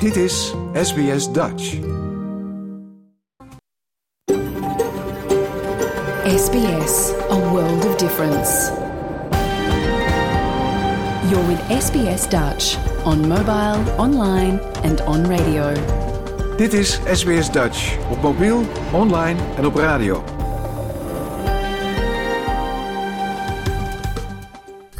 [0.00, 1.64] Dit is SBS Dutch.
[6.36, 8.70] SBS, a world of difference.
[11.30, 15.72] You're with SBS Dutch on mobile, online and on radio.
[16.56, 18.62] Dit is SBS Dutch op mobiel,
[18.92, 20.37] online en op radio.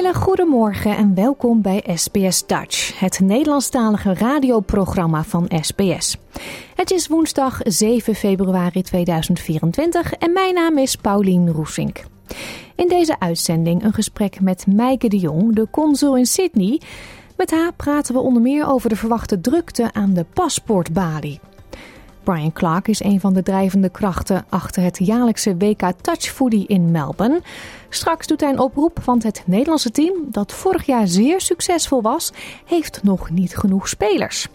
[0.00, 6.16] Hele goede en welkom bij SBS Dutch, het Nederlandstalige radioprogramma van SBS.
[6.74, 12.04] Het is woensdag 7 februari 2024 en mijn naam is Paulien Roesink.
[12.74, 16.80] In deze uitzending een gesprek met Meike de Jong, de consul in Sydney.
[17.36, 21.40] Met haar praten we onder meer over de verwachte drukte aan de paspoortbalie.
[22.22, 26.90] Brian Clark is een van de drijvende krachten achter het jaarlijkse WK Touch Foodie in
[26.90, 27.42] Melbourne.
[27.88, 32.32] Straks doet hij een oproep, want het Nederlandse team, dat vorig jaar zeer succesvol was,
[32.66, 34.48] heeft nog niet genoeg spelers.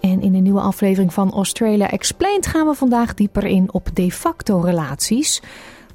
[0.00, 4.12] En in een nieuwe aflevering van Australia Explained gaan we vandaag dieper in op de
[4.12, 5.42] facto relaties.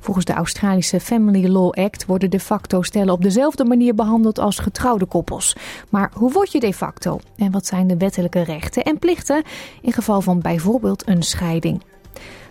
[0.04, 4.60] Volgens de Australische Family Law Act worden de facto stellen op dezelfde manier behandeld als
[4.60, 5.56] getrouwde koppels.
[5.90, 7.20] Maar hoe word je de facto?
[7.36, 9.44] En wat zijn de wettelijke rechten en plichten
[9.82, 11.84] in geval van bijvoorbeeld een scheiding?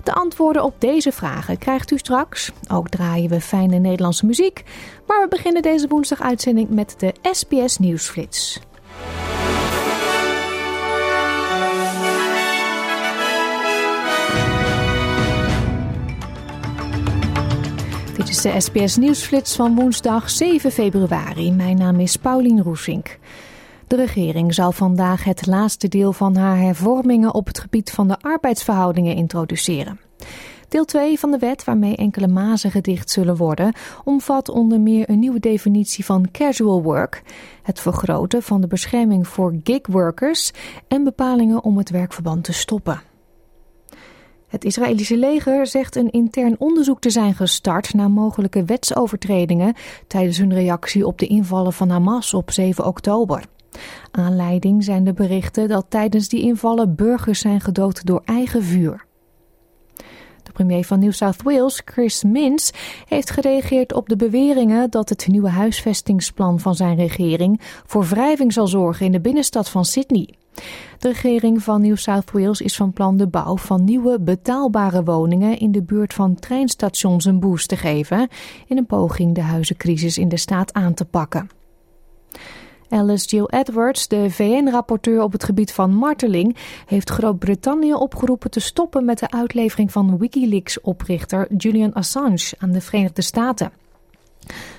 [0.03, 2.53] De antwoorden op deze vragen krijgt u straks.
[2.70, 4.62] Ook draaien we fijne Nederlandse muziek.
[5.06, 8.61] Maar we beginnen deze woensdag uitzending met de SBS Nieuwsflits.
[18.23, 21.53] Dit is de SBS Nieuwsflits van woensdag 7 februari.
[21.53, 23.19] Mijn naam is Paulien Roesink.
[23.87, 28.16] De regering zal vandaag het laatste deel van haar hervormingen op het gebied van de
[28.21, 30.00] arbeidsverhoudingen introduceren.
[30.69, 33.75] Deel 2 van de wet, waarmee enkele mazen gedicht zullen worden,
[34.05, 37.22] omvat onder meer een nieuwe definitie van casual work,
[37.62, 40.50] het vergroten van de bescherming voor gigworkers
[40.89, 43.12] en bepalingen om het werkverband te stoppen.
[44.53, 49.75] Het Israëlische leger zegt een intern onderzoek te zijn gestart naar mogelijke wetsovertredingen
[50.07, 53.45] tijdens hun reactie op de invallen van Hamas op 7 oktober.
[54.11, 59.05] Aanleiding zijn de berichten dat tijdens die invallen burgers zijn gedood door eigen vuur.
[60.43, 62.73] De premier van New South Wales, Chris Minns,
[63.09, 68.67] heeft gereageerd op de beweringen dat het nieuwe huisvestingsplan van zijn regering voor wrijving zal
[68.67, 70.29] zorgen in de binnenstad van Sydney.
[71.03, 75.59] De regering van New South Wales is van plan de bouw van nieuwe betaalbare woningen
[75.59, 78.29] in de buurt van treinstations een boost te geven
[78.67, 81.49] in een poging de huizencrisis in de staat aan te pakken.
[82.89, 89.05] Alice Jill Edwards, de VN-rapporteur op het gebied van marteling, heeft Groot-Brittannië opgeroepen te stoppen
[89.05, 93.73] met de uitlevering van Wikileaks-oprichter Julian Assange aan de Verenigde Staten.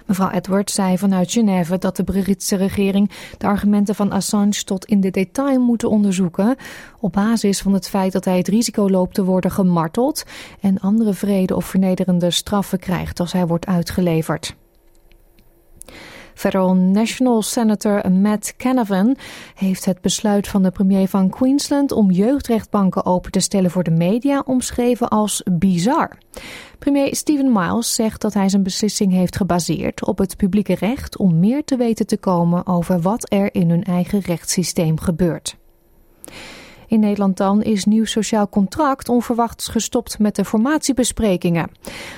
[0.06, 5.02] Mevrouw Edwards zei vanuit Genève dat de Britse regering de argumenten van Assange tot in
[5.02, 6.56] de detail moet onderzoeken
[7.00, 10.24] op basis van het feit dat hij het risico loopt te worden gemarteld
[10.60, 14.56] en andere vrede of vernederende straffen krijgt als hij wordt uitgeleverd.
[16.34, 19.16] Federal National Senator Matt Canavan
[19.56, 23.92] heeft het besluit van de premier van Queensland om jeugdrechtbanken open te stellen voor de
[23.92, 26.18] media omschreven als bizar.
[26.80, 31.40] Premier Stephen Miles zegt dat hij zijn beslissing heeft gebaseerd op het publieke recht om
[31.40, 35.62] meer te weten te komen over wat er in hun eigen rechtssysteem gebeurt.
[36.88, 41.72] In Nederland dan is Nieuw Sociaal Contract onverwachts gestopt met de formatiebesprekingen.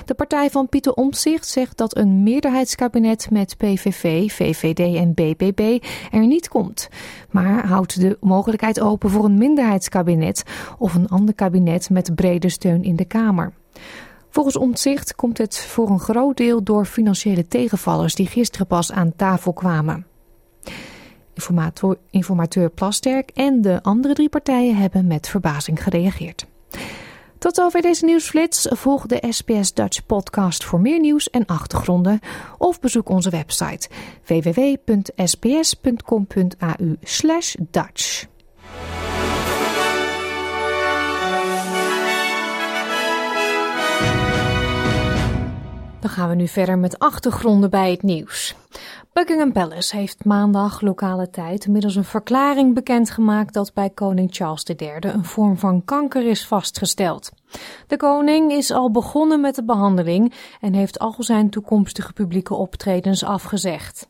[0.04, 6.26] De partij van Pieter Omtzigt zegt dat een meerderheidskabinet met PVV, VVD en BBB er
[6.26, 6.88] niet komt.
[7.30, 10.42] Maar houdt de mogelijkheid open voor een minderheidskabinet
[10.78, 13.52] of een ander kabinet met brede steun in de Kamer.
[14.30, 19.12] Volgens Omtzigt komt het voor een groot deel door financiële tegenvallers die gisteren pas aan
[19.16, 20.06] tafel kwamen.
[22.10, 26.46] Informateur, Plasterk en de andere drie partijen hebben met verbazing gereageerd.
[27.38, 28.66] Tot over deze nieuwsflits.
[28.70, 32.20] Volg de SBS Dutch podcast voor meer nieuws en achtergronden.
[32.58, 33.88] Of bezoek onze website
[34.26, 35.26] www.sbs.com.au
[37.70, 38.26] Dutch.
[46.00, 48.54] Dan gaan we nu verder met achtergronden bij het nieuws.
[49.12, 54.92] Buckingham Palace heeft maandag lokale tijd middels een verklaring bekendgemaakt dat bij koning Charles III
[55.00, 57.30] een vorm van kanker is vastgesteld.
[57.86, 63.24] De koning is al begonnen met de behandeling en heeft al zijn toekomstige publieke optredens
[63.24, 64.08] afgezegd.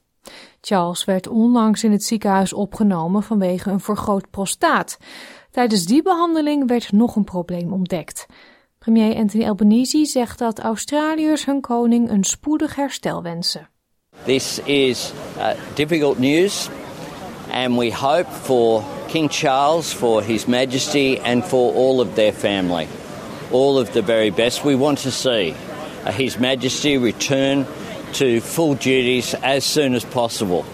[0.60, 4.98] Charles werd onlangs in het ziekenhuis opgenomen vanwege een vergroot prostaat.
[5.50, 8.26] Tijdens die behandeling werd nog een probleem ontdekt.
[8.86, 13.68] Premier Anthony Albanese zegt dat Australiërs hun koning een spoedig herstel wensen.
[14.24, 16.68] This is uh, difficult news,
[17.50, 22.86] and we hope for King Charles, for His Majesty, and for all of their family,
[23.50, 24.62] all of the very best.
[24.62, 25.54] We want to see
[26.04, 27.66] uh, His Majesty return
[28.12, 30.64] to full duties as soon as possible.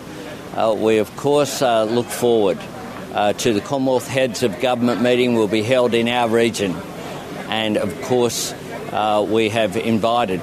[0.55, 2.59] Uh, we, of course, uh, look forward
[3.39, 6.75] to the Commonwealth Heads of Government meeting will be held in our region,
[7.53, 8.55] and of course,
[8.93, 10.41] uh, we have invited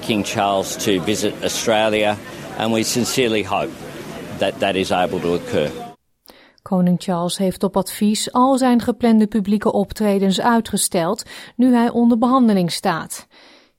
[0.00, 2.16] King Charles to visit Australia
[2.58, 3.70] and we sincerely hope
[4.38, 5.70] that that is able to occur.
[6.62, 11.22] Koning Charles heeft op advies al zijn geplande publieke optredens uitgesteld,
[11.56, 13.26] nu hij onder behandeling staat.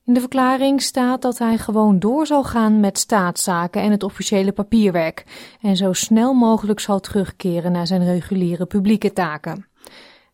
[0.04, 4.51] In de verklaring staat dat hij gewoon door zal gaan met staatszaken en het officiële
[4.51, 5.25] papierwerk
[5.62, 9.68] en zo snel mogelijk zal terugkeren naar zijn reguliere publieke taken.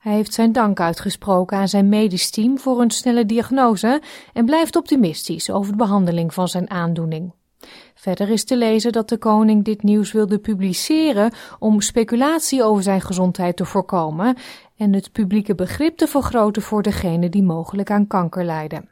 [0.01, 4.01] Hij heeft zijn dank uitgesproken aan zijn medisch team voor een snelle diagnose
[4.33, 7.33] en blijft optimistisch over de behandeling van zijn aandoening.
[7.95, 13.01] Verder is te lezen dat de koning dit nieuws wilde publiceren om speculatie over zijn
[13.01, 14.35] gezondheid te voorkomen
[14.77, 18.89] en het publieke begrip te vergroten voor degenen die mogelijk aan kanker lijden.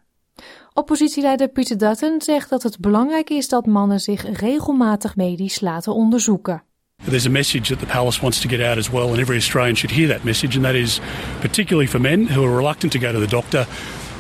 [0.73, 6.63] Oppositieleider Peter Dutton zegt dat het belangrijk is dat mannen zich regelmatig medisch laten onderzoeken.
[7.06, 9.75] There's a message that the palace wants to get out as well, and every Australian
[9.75, 11.00] should hear that message, and that is
[11.42, 13.66] particularly for men who are reluctant to go to the doctor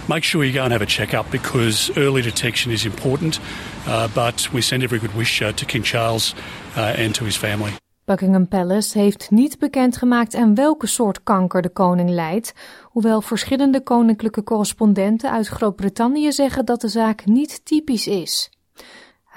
[0.09, 3.39] make sure you go and have a check-up because early detection is important.
[3.87, 6.33] Uh, but we send every good wish uh, to King Charles
[6.75, 7.71] uh, and to his family.
[8.05, 14.43] Buckingham Palace heeft niet bekendgemaakt aan welke soort kanker de koning lijdt, hoewel verschillende koninklijke
[14.43, 18.49] correspondenten uit Groot-Brittannië zeggen dat de zaak niet typisch is.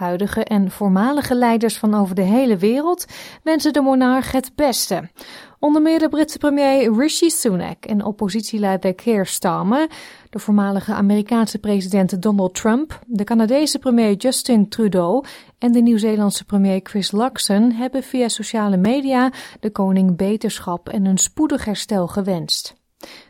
[0.02, 3.06] Huidige en voormalige leiders van over de hele wereld
[3.42, 5.10] wensen de monarch het beste.
[5.58, 9.86] Onder meer de Britse premier Rishi Sunak en oppositieleider Keir Starmer,
[10.30, 15.24] de voormalige Amerikaanse president Donald Trump, de Canadese premier Justin Trudeau
[15.58, 21.18] en de Nieuw-Zeelandse premier Chris Luxon hebben via sociale media de koning beterschap en een
[21.18, 22.74] spoedig herstel gewenst.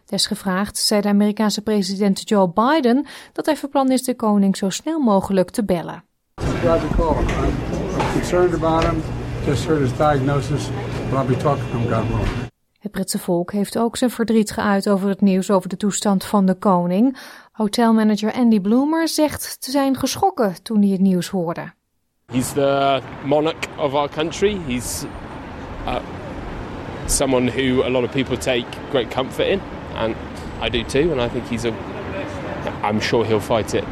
[0.05, 4.71] Desgevraagd zei de Amerikaanse president Joe Biden dat hij van plan is de koning zo
[4.71, 6.05] snel mogelijk te bellen.
[6.65, 9.03] I'm concerned about him.
[9.45, 10.71] Just heard his diagnosis,
[11.11, 12.51] but I'll be talking to him, God willing.
[12.79, 16.47] Het Britse volk heeft ook zijn verdriet geuit over het nieuws over de toestand van
[16.47, 17.17] de koning.
[17.53, 21.73] Hotelmanager Andy Bloomer zegt te zijn geschrokken toen hij het nieuws hoorde.
[22.27, 24.61] He's the monarch of our country.
[24.67, 25.05] He's
[25.87, 25.97] uh,
[27.07, 29.61] someone who a lot of people take great comfort in,
[29.97, 30.15] and
[30.65, 31.11] I do too.
[31.13, 31.73] And I think he's a.
[32.91, 33.85] I'm sure he'll fight it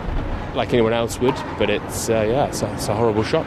[0.55, 3.47] like anyone else would, but it's uh, yeah, it's a, horrible shock.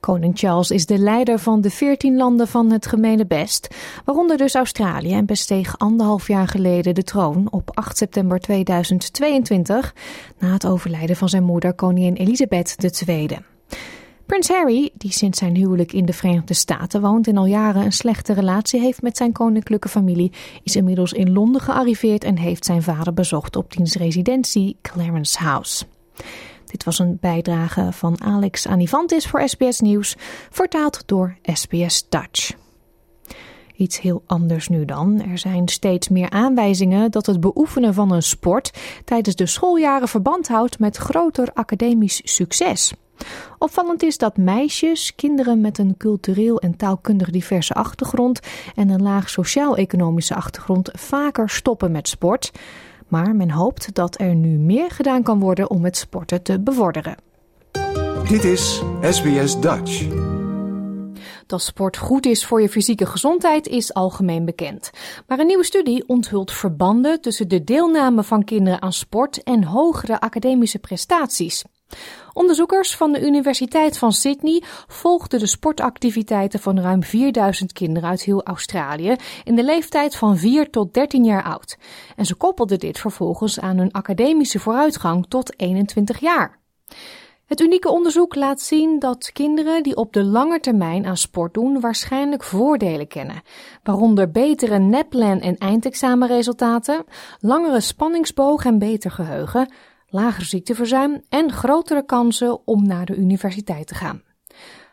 [0.00, 3.74] Koning Charles is de leider van de veertien landen van het gemene best,
[4.04, 9.94] waaronder dus Australië en besteeg anderhalf jaar geleden de troon op 8 september 2022
[10.38, 13.28] na het overlijden van zijn moeder koningin Elisabeth II.
[14.26, 17.92] Prins Harry, die sinds zijn huwelijk in de Verenigde Staten woont en al jaren een
[17.92, 20.32] slechte relatie heeft met zijn koninklijke familie,
[20.62, 25.84] is inmiddels in Londen gearriveerd en heeft zijn vader bezocht op diens residentie Clarence House.
[26.64, 30.14] Dit was een bijdrage van Alex Anivantis voor SBS Nieuws,
[30.50, 32.52] vertaald door SBS Dutch.
[33.76, 35.20] Iets heel anders nu dan.
[35.20, 38.70] Er zijn steeds meer aanwijzingen dat het beoefenen van een sport
[39.04, 42.92] tijdens de schooljaren verband houdt met groter academisch succes.
[43.58, 48.40] Opvallend is dat meisjes, kinderen met een cultureel en taalkundig diverse achtergrond
[48.74, 52.52] en een laag sociaal-economische achtergrond vaker stoppen met sport.
[53.14, 57.16] Maar men hoopt dat er nu meer gedaan kan worden om het sporten te bevorderen.
[58.28, 60.06] Dit is SBS Dutch.
[61.46, 64.90] Dat sport goed is voor je fysieke gezondheid is algemeen bekend.
[65.26, 70.20] Maar een nieuwe studie onthult verbanden tussen de deelname van kinderen aan sport en hogere
[70.20, 71.64] academische prestaties.
[72.32, 78.42] Onderzoekers van de Universiteit van Sydney volgden de sportactiviteiten van ruim 4000 kinderen uit heel
[78.42, 81.78] Australië in de leeftijd van 4 tot 13 jaar oud.
[82.16, 86.58] En ze koppelden dit vervolgens aan hun academische vooruitgang tot 21 jaar.
[87.46, 91.80] Het unieke onderzoek laat zien dat kinderen die op de lange termijn aan sport doen
[91.80, 93.42] waarschijnlijk voordelen kennen,
[93.82, 97.04] waaronder betere NAPLAN en eindexamenresultaten,
[97.40, 99.68] langere spanningsboog en beter geheugen,
[100.14, 104.22] lager ziekteverzuim en grotere kansen om naar de universiteit te gaan.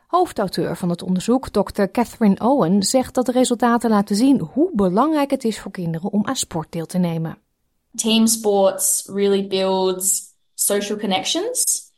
[0.07, 1.83] Hoofdauteur van het onderzoek, Dr.
[1.91, 6.27] Catherine Owen, zegt dat de resultaten laten zien hoe belangrijk het is voor kinderen om
[6.27, 7.37] aan sport deel te nemen.
[7.95, 10.21] Team sports really builds
[10.55, 11.89] social connections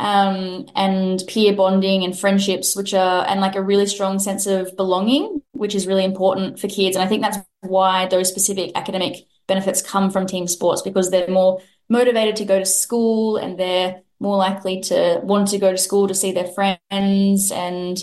[0.00, 4.76] um, and peer bonding and friendships, which are, and like a really strong sense of
[4.76, 6.96] belonging, which is really important for kids.
[6.96, 11.30] And I think that's why those specific academic benefits come from team sports because they're
[11.30, 15.76] more motivated to go to school and they're more likely to want to go to
[15.76, 17.98] school to see their friends and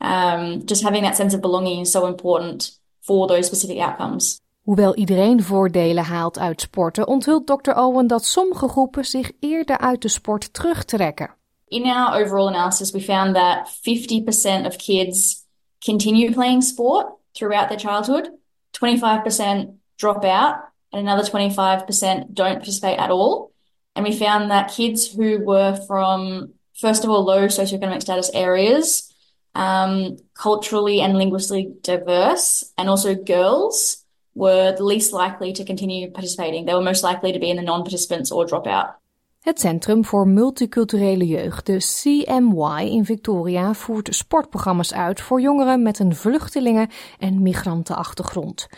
[0.00, 4.40] um, just having that sense of belonging is so important for those specific outcomes.
[4.62, 7.76] Hoewel iedereen voordelen haalt uit sporten, onthult Dr.
[7.76, 11.34] Owen dat sommige groepen zich eerder uit de sport terugtrekken.
[11.68, 15.46] In our overall analysis, we found that 50% of kids
[15.78, 18.30] continue playing sport throughout their childhood,
[18.70, 23.52] 25% drop out, and another 25% don't participate at all.
[23.94, 29.12] And we found that kids who were from, first of all, low socioeconomic status areas,
[29.54, 34.04] um, culturally and linguistically diverse, and also girls
[34.34, 36.66] were the least likely to continue participating.
[36.66, 39.00] They were most likely to be in the non-participants or drop out.
[39.40, 45.98] Het Centrum voor Multiculturele Jeugd, de CMY in Victoria, voert sportprogramma's uit voor jongeren met
[45.98, 48.68] een vluchtelingen- en migrantenachtergrond.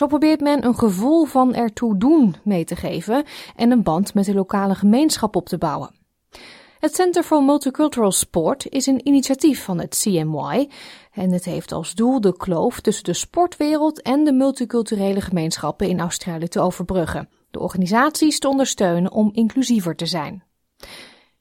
[0.00, 3.24] Zo probeert men een gevoel van ertoe doen mee te geven
[3.56, 5.94] en een band met de lokale gemeenschap op te bouwen.
[6.78, 10.68] Het Center for Multicultural Sport is een initiatief van het CMY
[11.12, 16.00] en het heeft als doel de kloof tussen de sportwereld en de multiculturele gemeenschappen in
[16.00, 20.42] Australië te overbruggen, de organisaties te ondersteunen om inclusiever te zijn.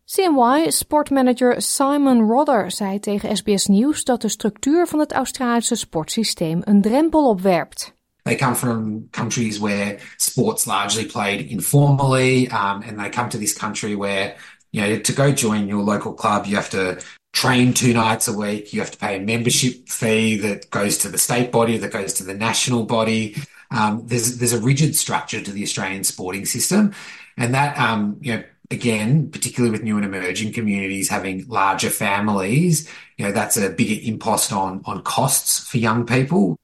[0.05, 6.61] CMY sportmanager Simon Rodder zei tegen SBS News dat de structuur van het Australische sportsysteem
[6.63, 7.97] een drempel opwerpt.
[8.29, 13.57] They come from countries where sports largely played informally, um, and they come to this
[13.57, 14.35] country where
[14.71, 17.01] you know to go join your local club, you have to
[17.33, 18.71] train two nights a week.
[18.71, 22.13] You have to pay a membership fee that goes to the state body, that goes
[22.13, 23.35] to the national body.
[23.71, 26.93] Um, there's there's a rigid structure to the Australian sporting system,
[27.35, 32.87] and that um, you know again, particularly with new and emerging communities having larger families,
[33.17, 36.59] you know that's a bigger impost on on costs for young people.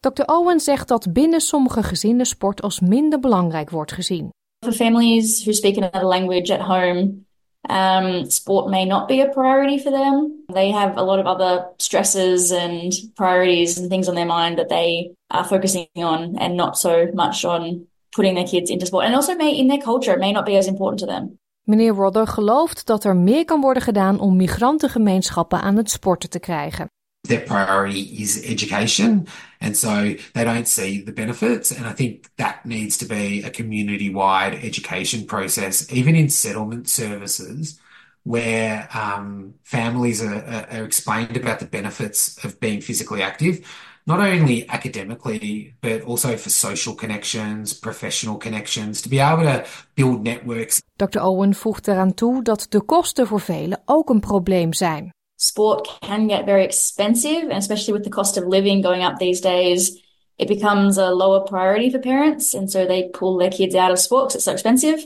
[0.00, 0.24] Dr.
[0.26, 4.28] Owen zegt dat binnen sommige gezinnen sport als minder belangrijk wordt gezien.
[4.64, 7.24] For families who speak another language at home,
[7.70, 10.44] um, sport may not be a priority for them.
[10.46, 14.68] They have a lot of other stresses and priorities and things on their mind that
[14.68, 19.04] they are focusing on, and not so much on putting their kids into sport.
[19.04, 21.38] And also, may in their culture, it may not be as important to them.
[21.62, 26.38] Meneer Rodder gelooft dat er meer kan worden gedaan om migrantengemeenschappen aan het sporten te
[26.38, 26.88] krijgen.
[27.22, 29.26] their priority is education.
[29.60, 31.70] And so they don't see the benefits.
[31.70, 36.88] And I think that needs to be a community wide education process, even in settlement
[36.88, 37.78] services,
[38.22, 43.60] where um, families are, are, explained about the benefits of being physically active,
[44.06, 49.64] not only academically, but also for social connections, professional connections, to be able to
[49.94, 50.82] build networks.
[50.96, 51.20] Dr.
[51.20, 55.10] Owen voegt eraan toe dat de kosten voor velen ook een probleem zijn.
[55.40, 59.40] Sport can get very expensive, and especially with the cost of living going up these
[59.40, 59.98] days,
[60.38, 63.98] it becomes a lower priority for parents, and so they pull their kids out of
[63.98, 65.04] sport because it's so expensive.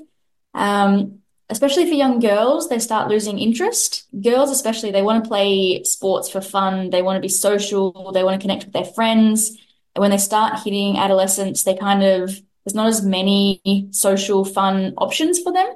[0.53, 4.07] Um, especially for young girls, they start losing interest.
[4.21, 6.91] Girls, especially, they want to play sports for fun.
[6.91, 8.13] They want to be social.
[8.13, 9.51] They want to connect with their friends.
[9.95, 14.95] And when they start hitting adolescence, they kind of there's not as many social fun
[14.97, 15.67] options for them.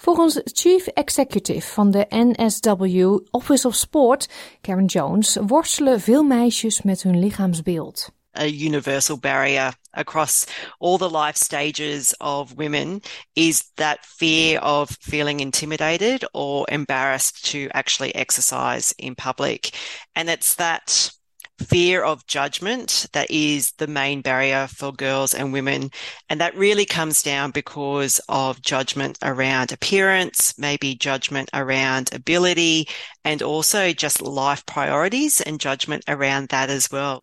[0.00, 4.28] Volgens Chief Executive van de NSW Office of Sport,
[4.60, 8.10] Karen Jones, worstelen veel meisjes met hun lichaamsbeeld.
[8.38, 10.46] A universal barrier across
[10.78, 13.00] all the life stages of women
[13.32, 19.70] is that fear of feeling intimidated or embarrassed to actually exercise in public.
[20.12, 21.17] And it's that
[21.58, 25.90] fear of judgment that is the main barrier for girls and women.
[26.28, 32.88] And that really comes down because of judgment around appearance, maybe judgment around ability,
[33.24, 37.22] and also just life priorities and judgment around that as well.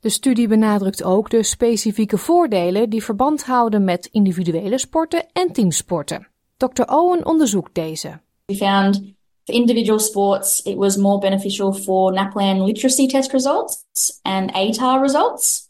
[0.00, 6.28] De studie benadrukt ook de specifieke voordelen die verband houden met individuele sporten en teamsporten.
[6.56, 6.82] Dr.
[6.82, 8.20] Owen onderzoekt deze.
[8.46, 9.02] We found
[9.50, 13.84] For individual sports, it was more beneficial for NAPLAN literacy test results
[14.24, 15.68] and ATAR results,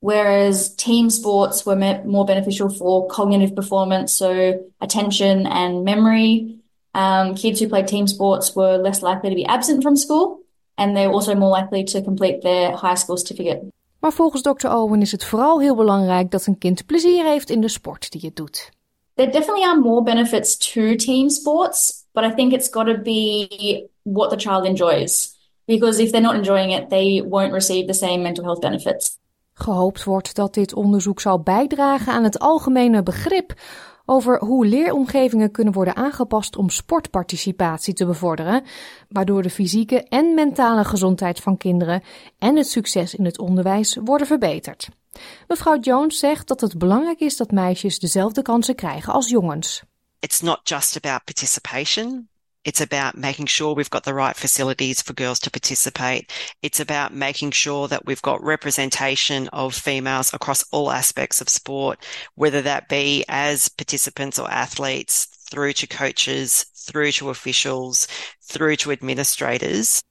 [0.00, 6.58] whereas team sports were more beneficial for cognitive performance, so attention and memory.
[6.94, 10.40] Um, kids who played team sports were less likely to be absent from school,
[10.76, 13.62] and they're also more likely to complete their high school certificate.
[14.00, 14.68] Maar volgens Dr.
[14.68, 18.20] Owen is het vooral heel belangrijk dat een kind plezier heeft in de sport die
[18.24, 18.70] het doet.
[19.14, 23.88] There definitely are more benefits to team sports, but I think it's got to be
[24.02, 25.36] what the child enjoys.
[25.66, 29.18] because if they're not enjoying it, they won't receive the same mental health benefits.
[29.54, 33.54] Gehoopt wordt dat dit onderzoek zal bijdragen aan het algemene begrip
[34.04, 38.64] over hoe leeromgevingen kunnen worden aangepast om sportparticipatie te bevorderen,
[39.08, 42.02] waardoor de fysieke en mentale gezondheid van kinderen
[42.38, 44.88] en het succes in het onderwijs worden verbeterd.
[45.48, 49.84] Mevrouw Jones zegt dat het belangrijk is dat meisjes dezelfde kansen krijgen als jongens.
[50.26, 52.26] It's not just about participation.
[52.64, 56.32] It's about making sure we've got the right facilities for girls to participate.
[56.62, 62.04] It's about making sure that we've got representation of females across all aspects of sport,
[62.34, 68.08] whether that be as participants or athletes, through to coaches, through to officials,
[68.42, 70.02] through to administrators.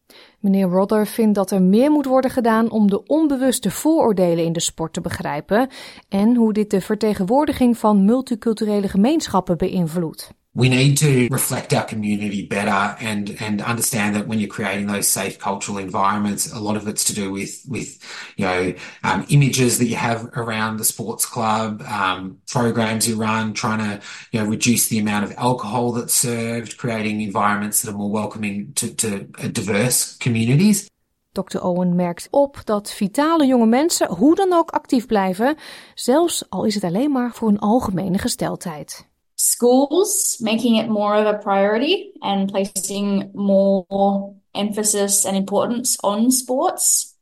[0.46, 4.60] Meneer Rodder vindt dat er meer moet worden gedaan om de onbewuste vooroordelen in de
[4.60, 5.70] sport te begrijpen
[6.10, 10.34] en hoe dit de vertegenwoordiging van multiculturele gemeenschappen beïnvloedt.
[10.56, 15.08] We need to reflect our community better and and understand that when you're creating those
[15.08, 18.00] safe cultural environments a lot of it's to do with with
[18.38, 23.54] you know um, images that you have around the sports club um, programs you run
[23.54, 27.98] trying to you know reduce the amount of alcohol that's served creating environments that are
[27.98, 30.90] more welcoming to, to diverse communities
[31.32, 31.62] Dr.
[31.62, 35.56] Owen merkt op dat vitale jonge mensen hoe dan ook actief blijven,
[35.94, 39.08] zelfs al is het alleen maar voor een algemene gesteldheid.
[39.36, 47.16] Schools making it more of a priority and placing more emphasis and importance on sports.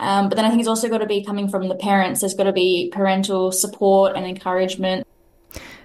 [0.00, 2.20] Um, but then I think it's also got to be coming from the parents.
[2.20, 5.06] There's got to be parental support and encouragement.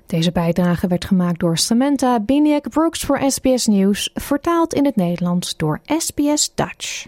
[0.06, 5.58] Deze bijdrage werd gemaakt door Samantha Biniak Brooks voor SBS Nieuws, vertaald in het Nederlands
[5.58, 7.08] door SBS Dutch.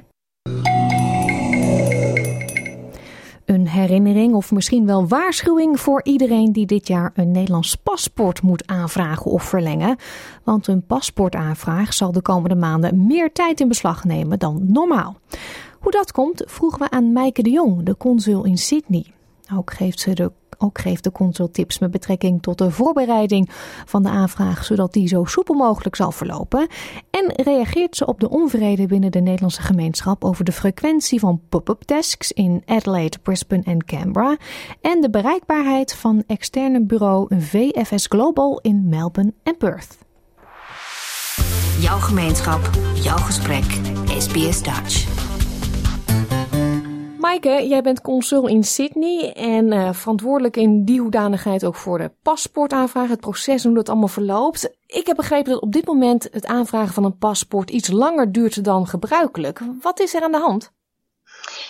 [3.68, 9.32] Herinnering of misschien wel waarschuwing voor iedereen die dit jaar een Nederlands paspoort moet aanvragen
[9.32, 9.98] of verlengen.
[10.44, 15.16] Want een paspoortaanvraag zal de komende maanden meer tijd in beslag nemen dan normaal.
[15.80, 19.06] Hoe dat komt, vroegen we aan Meike de Jong, de consul in Sydney.
[19.54, 23.50] Ook geeft ze de ook geeft de consul tips met betrekking tot de voorbereiding
[23.86, 26.68] van de aanvraag, zodat die zo soepel mogelijk zal verlopen.
[27.10, 31.88] En reageert ze op de onvrede binnen de Nederlandse gemeenschap over de frequentie van pop-up
[31.88, 34.38] desks in Adelaide, Brisbane en Canberra.
[34.82, 39.98] En de bereikbaarheid van externe bureau VFS Global in Melbourne en Perth.
[41.80, 43.80] Jouw gemeenschap, jouw gesprek,
[44.18, 45.25] SBS Dutch.
[47.26, 52.12] Maaike, jij bent consul in Sydney en uh, verantwoordelijk in die hoedanigheid ook voor de
[52.22, 54.70] paspoortaanvraag, het proces hoe dat allemaal verloopt.
[54.88, 58.64] Ik heb begrepen dat op dit moment het aanvragen van een paspoort iets langer duurt
[58.64, 59.60] dan gebruikelijk.
[59.82, 60.72] Wat is er aan de hand?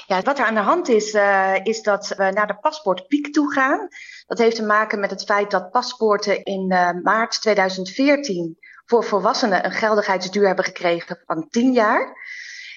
[0.08, 3.54] Ja, wat er aan de hand is, uh, is dat we naar de paspoortpiek toe
[3.54, 3.88] gaan.
[4.28, 9.66] Dat heeft te maken met het feit dat paspoorten in uh, maart 2014 voor volwassenen
[9.66, 12.16] een geldigheidsduur hebben gekregen van 10 jaar.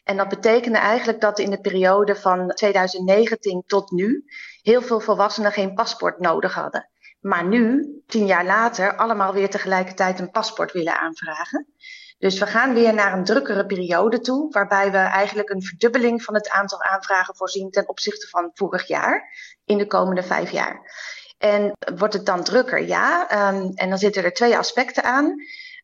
[0.09, 4.25] En dat betekende eigenlijk dat in de periode van 2019 tot nu
[4.63, 6.89] heel veel volwassenen geen paspoort nodig hadden.
[7.21, 11.67] Maar nu, tien jaar later, allemaal weer tegelijkertijd een paspoort willen aanvragen.
[12.19, 16.35] Dus we gaan weer naar een drukkere periode toe, waarbij we eigenlijk een verdubbeling van
[16.35, 19.33] het aantal aanvragen voorzien ten opzichte van vorig jaar
[19.65, 20.93] in de komende vijf jaar.
[21.39, 22.87] En wordt het dan drukker?
[22.87, 23.23] Ja.
[23.53, 25.35] Um, en dan zitten er twee aspecten aan.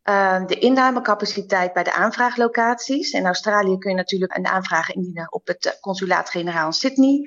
[0.04, 3.10] Uh, de innamecapaciteit bij de aanvraaglocaties.
[3.10, 7.20] In Australië kun je natuurlijk een aanvraag indienen op het eh, consulaat-generaal in Sydney,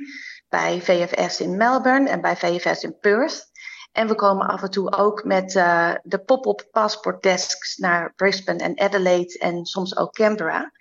[0.49, 3.45] bij VFS in Melbourne en bij VFS in Perth.
[3.91, 8.63] En we komen af en toe ook met uh, de pop-up passport desks naar Brisbane
[8.63, 10.71] en Adelaide en soms ook Canberra.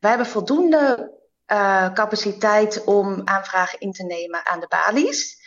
[0.00, 5.39] We hebben voldoende uh, capaciteit om aanvragen in te nemen aan de balies.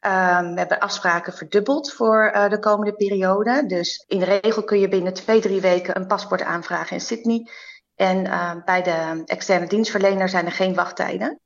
[0.00, 3.66] Um, we hebben afspraken verdubbeld voor uh, de komende periode.
[3.66, 7.48] Dus in de regel kun je binnen twee, drie weken een paspoort aanvragen in Sydney.
[7.94, 11.40] En uh, bij de externe dienstverlener zijn er geen wachttijden.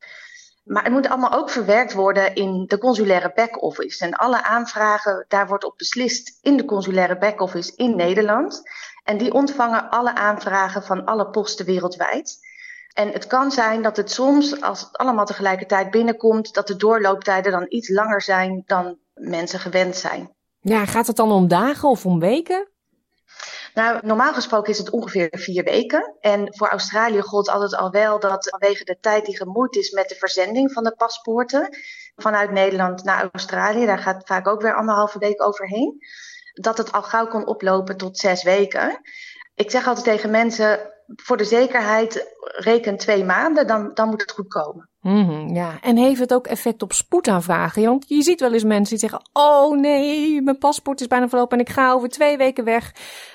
[0.62, 4.04] Maar het moet allemaal ook verwerkt worden in de consulaire back-office.
[4.04, 8.62] En alle aanvragen, daar wordt op beslist in de consulaire back-office in Nederland.
[9.04, 12.38] En die ontvangen alle aanvragen van alle posten wereldwijd.
[12.94, 17.52] En het kan zijn dat het soms, als het allemaal tegelijkertijd binnenkomt, dat de doorlooptijden
[17.52, 20.30] dan iets langer zijn dan mensen gewend zijn.
[20.60, 22.70] Ja, gaat het dan om dagen of om weken?
[23.74, 26.16] Nou, normaal gesproken is het ongeveer vier weken.
[26.20, 30.08] En voor Australië gold altijd al wel dat vanwege de tijd die gemoeid is met
[30.08, 31.68] de verzending van de paspoorten
[32.16, 35.98] vanuit Nederland naar Australië, daar gaat vaak ook weer anderhalve week overheen,
[36.52, 39.00] dat het al gauw kon oplopen tot zes weken.
[39.54, 44.32] Ik zeg altijd tegen mensen, voor de zekerheid reken twee maanden, dan, dan moet het
[44.32, 44.88] goed komen.
[45.00, 47.82] Mm ja, en heeft het ook effect op spoedaanvragen?
[47.82, 51.58] Want je ziet wel eens mensen die zeggen: Oh nee, mijn paspoort is bijna verlopen
[51.58, 52.92] en ik ga over twee weken weg.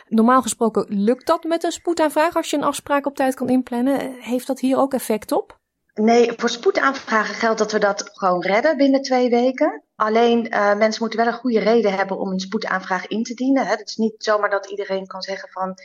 [0.08, 4.16] Normaal gesproken lukt dat met een spoedaanvraag als je een afspraak op tijd kan inplannen.
[4.20, 5.58] Heeft dat hier ook effect op?
[5.94, 9.84] Nee, voor spoedaanvragen geldt dat we dat gewoon redden binnen twee weken.
[9.96, 13.66] Alleen uh, mensen moeten wel een goede reden hebben om een spoedaanvraag in te dienen.
[13.66, 13.72] Hè.
[13.72, 15.78] Het is niet zomaar dat iedereen kan zeggen van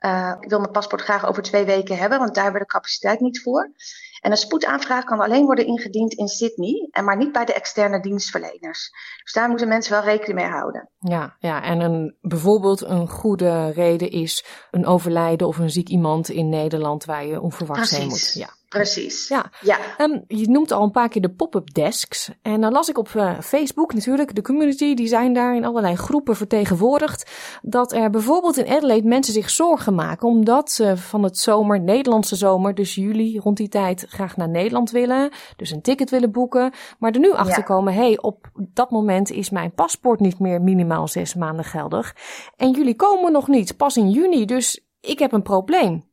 [0.00, 2.72] uh, ik wil mijn paspoort graag over twee weken hebben, want daar hebben we de
[2.72, 3.72] capaciteit niet voor.
[4.20, 8.00] En een spoedaanvraag kan alleen worden ingediend in Sydney, en maar niet bij de externe
[8.00, 8.90] dienstverleners.
[9.22, 10.90] Dus daar moeten mensen wel rekening mee houden.
[10.98, 16.28] Ja, ja en een, bijvoorbeeld een goede reden is een overlijden of een ziek iemand
[16.28, 18.32] in Nederland waar je onverwachts heen moet.
[18.34, 18.58] Ja.
[18.70, 19.28] Precies.
[19.28, 19.50] Ja.
[19.60, 19.78] ja.
[19.98, 22.30] Um, je noemt al een paar keer de pop-up desks.
[22.42, 25.96] En dan las ik op uh, Facebook natuurlijk, de community, die zijn daar in allerlei
[25.96, 27.30] groepen vertegenwoordigd.
[27.62, 32.36] Dat er bijvoorbeeld in Adelaide mensen zich zorgen maken omdat ze van het zomer, Nederlandse
[32.36, 35.30] zomer, dus juli rond die tijd, graag naar Nederland willen.
[35.56, 36.72] Dus een ticket willen boeken.
[36.98, 40.62] Maar er nu achter komen, hé, hey, op dat moment is mijn paspoort niet meer
[40.62, 42.16] minimaal zes maanden geldig.
[42.56, 44.44] En jullie komen nog niet, pas in juni.
[44.44, 46.09] Dus ik heb een probleem.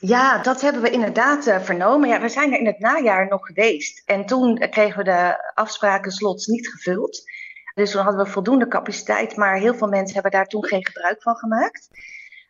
[0.00, 2.08] Ja, dat hebben we inderdaad uh, vernomen.
[2.08, 4.02] Ja, we zijn er in het najaar nog geweest.
[4.06, 7.22] En toen kregen we de afsprakenslots niet gevuld.
[7.74, 11.22] Dus toen hadden we voldoende capaciteit, maar heel veel mensen hebben daar toen geen gebruik
[11.22, 11.88] van gemaakt.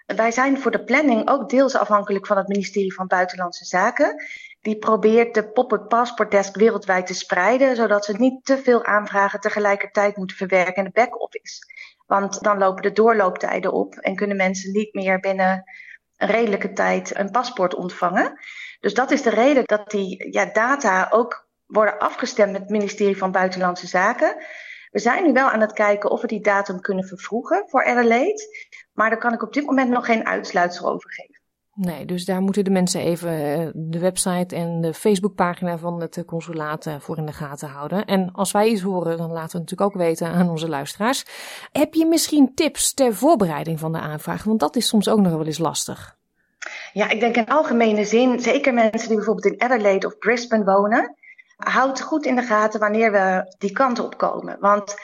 [0.06, 4.24] Wij zijn voor de planning ook deels afhankelijk van het ministerie van Buitenlandse Zaken.
[4.60, 9.40] Die probeert de pop-up passport desk wereldwijd te spreiden, zodat ze niet te veel aanvragen
[9.40, 11.62] tegelijkertijd moeten verwerken in de back-office.
[12.06, 15.64] Want dan lopen de doorlooptijden op en kunnen mensen niet meer binnen
[16.18, 18.40] een redelijke tijd een paspoort ontvangen.
[18.80, 23.16] Dus dat is de reden dat die ja, data ook worden afgestemd met het ministerie
[23.16, 24.36] van Buitenlandse Zaken.
[24.90, 28.42] We zijn nu wel aan het kijken of we die datum kunnen vervroegen voor Adelaide.
[28.92, 31.37] Maar daar kan ik op dit moment nog geen uitsluitsel over geven.
[31.80, 36.22] Nee, dus daar moeten de mensen even eh, de website en de Facebookpagina van het
[36.26, 38.04] consulaat eh, voor in de gaten houden.
[38.04, 41.24] En als wij iets horen, dan laten we het natuurlijk ook weten aan onze luisteraars.
[41.72, 44.44] Heb je misschien tips ter voorbereiding van de aanvraag?
[44.44, 46.16] Want dat is soms ook nog wel eens lastig.
[46.92, 51.14] Ja, ik denk in algemene zin, zeker mensen die bijvoorbeeld in Adelaide of Brisbane wonen,
[51.56, 54.56] houd goed in de gaten wanneer we die kant op komen.
[54.60, 54.94] Want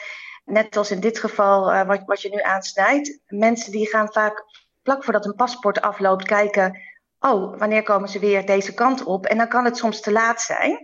[0.45, 4.43] net als in dit geval, wat, wat je nu aansnijdt, mensen die gaan vaak
[4.85, 6.79] vlak voordat een paspoort afloopt kijken,
[7.19, 9.25] oh, wanneer komen ze weer deze kant op?
[9.25, 10.79] En dan kan het soms te laat zijn.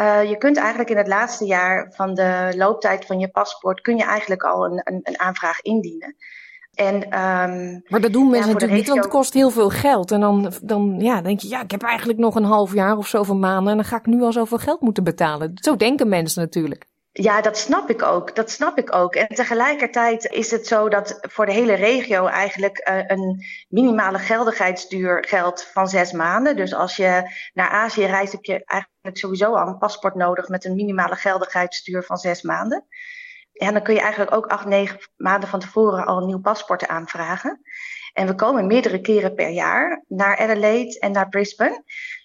[0.00, 3.96] Uh, je kunt eigenlijk in het laatste jaar van de looptijd van je paspoort, kun
[3.96, 6.16] je eigenlijk al een, een, een aanvraag indienen.
[6.74, 10.10] En, um, maar dat doen mensen natuurlijk niet, want het kost heel veel geld.
[10.10, 13.06] En dan, dan ja, denk je, ja, ik heb eigenlijk nog een half jaar of
[13.06, 15.52] zoveel maanden en dan ga ik nu al zoveel geld moeten betalen.
[15.54, 16.86] Zo denken mensen natuurlijk.
[17.16, 18.34] Ja, dat snap ik ook.
[18.34, 19.14] Dat snap ik ook.
[19.14, 25.24] En tegelijkertijd is het zo dat voor de hele regio eigenlijk uh, een minimale geldigheidsduur
[25.28, 26.56] geldt van zes maanden.
[26.56, 30.64] Dus als je naar Azië reist, heb je eigenlijk sowieso al een paspoort nodig met
[30.64, 32.86] een minimale geldigheidsduur van zes maanden.
[33.52, 36.86] En dan kun je eigenlijk ook acht, negen maanden van tevoren al een nieuw paspoort
[36.86, 37.60] aanvragen.
[38.12, 41.84] En we komen meerdere keren per jaar naar Adelaide en naar Brisbane.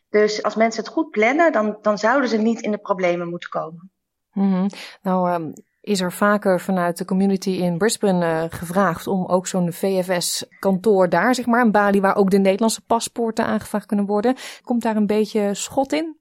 [0.09, 3.49] Dus als mensen het goed plannen, dan, dan zouden ze niet in de problemen moeten
[3.49, 3.91] komen.
[4.33, 4.69] Mm -hmm.
[5.01, 9.73] Nou, um, is er vaker vanuit de community in Brisbane uh, gevraagd om ook zo'n
[9.73, 14.35] VFS-kantoor daar, zeg maar, een balie waar ook de Nederlandse paspoorten aangevraagd kunnen worden.
[14.63, 16.17] Komt daar een beetje schot in?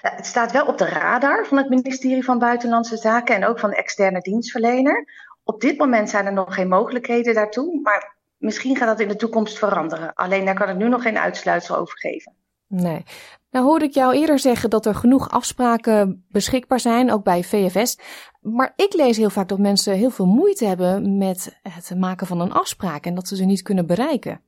[0.00, 3.70] Het staat wel op de radar van het ministerie van Buitenlandse Zaken en ook van
[3.70, 5.06] de externe dienstverlener.
[5.44, 9.16] Op dit moment zijn er nog geen mogelijkheden daartoe, maar misschien gaat dat in de
[9.16, 10.14] toekomst veranderen.
[10.14, 12.34] Alleen daar kan ik nu nog geen uitsluitsel over geven.
[12.66, 13.04] Nee.
[13.50, 17.98] Nou hoorde ik jou eerder zeggen dat er genoeg afspraken beschikbaar zijn, ook bij VFS.
[18.40, 22.40] Maar ik lees heel vaak dat mensen heel veel moeite hebben met het maken van
[22.40, 24.40] een afspraak en dat ze ze niet kunnen bereiken.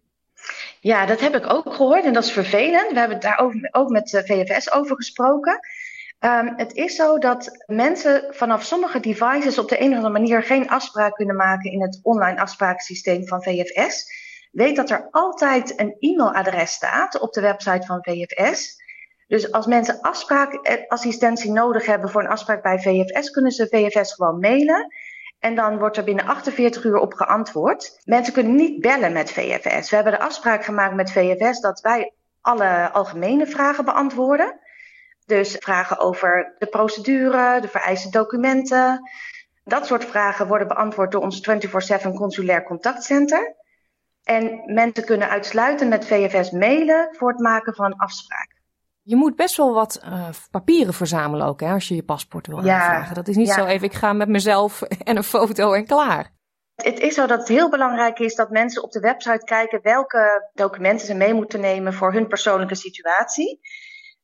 [0.81, 2.93] Ja, dat heb ik ook gehoord en dat is vervelend.
[2.93, 5.61] We hebben daar ook met de VFS over gesproken.
[6.21, 10.43] Um, het is zo dat mensen vanaf sommige devices op de een of andere manier
[10.43, 14.05] geen afspraak kunnen maken in het online afspraaksysteem van VFS.
[14.51, 18.79] Weet dat er altijd een e-mailadres staat op de website van VFS.
[19.31, 24.41] Dus als mensen afspraakassistentie nodig hebben voor een afspraak bij VFS, kunnen ze VFS gewoon
[24.41, 24.95] mailen.
[25.39, 28.01] En dan wordt er binnen 48 uur op geantwoord.
[28.05, 29.91] Mensen kunnen niet bellen met VFS.
[29.91, 34.61] We hebben de afspraak gemaakt met VFS dat wij alle algemene vragen beantwoorden.
[35.27, 39.11] Dus vragen over de procedure, de vereiste documenten.
[39.65, 41.49] Dat soort vragen worden beantwoord door ons
[42.07, 43.55] 24-7 consulair contactcenter.
[44.25, 48.60] En mensen kunnen uitsluitend met VFS mailen voor het maken van afspraak.
[49.11, 52.65] Je moet best wel wat uh, papieren verzamelen ook, hè, als je je paspoort wil
[52.65, 53.15] ja, aanvragen.
[53.15, 56.33] Dat is niet zo even, ik ga met mezelf en een foto en klaar.
[56.75, 60.51] Het is zo dat het heel belangrijk is dat mensen op de website kijken welke
[60.53, 63.61] documenten ze mee moeten nemen voor hun persoonlijke situatie.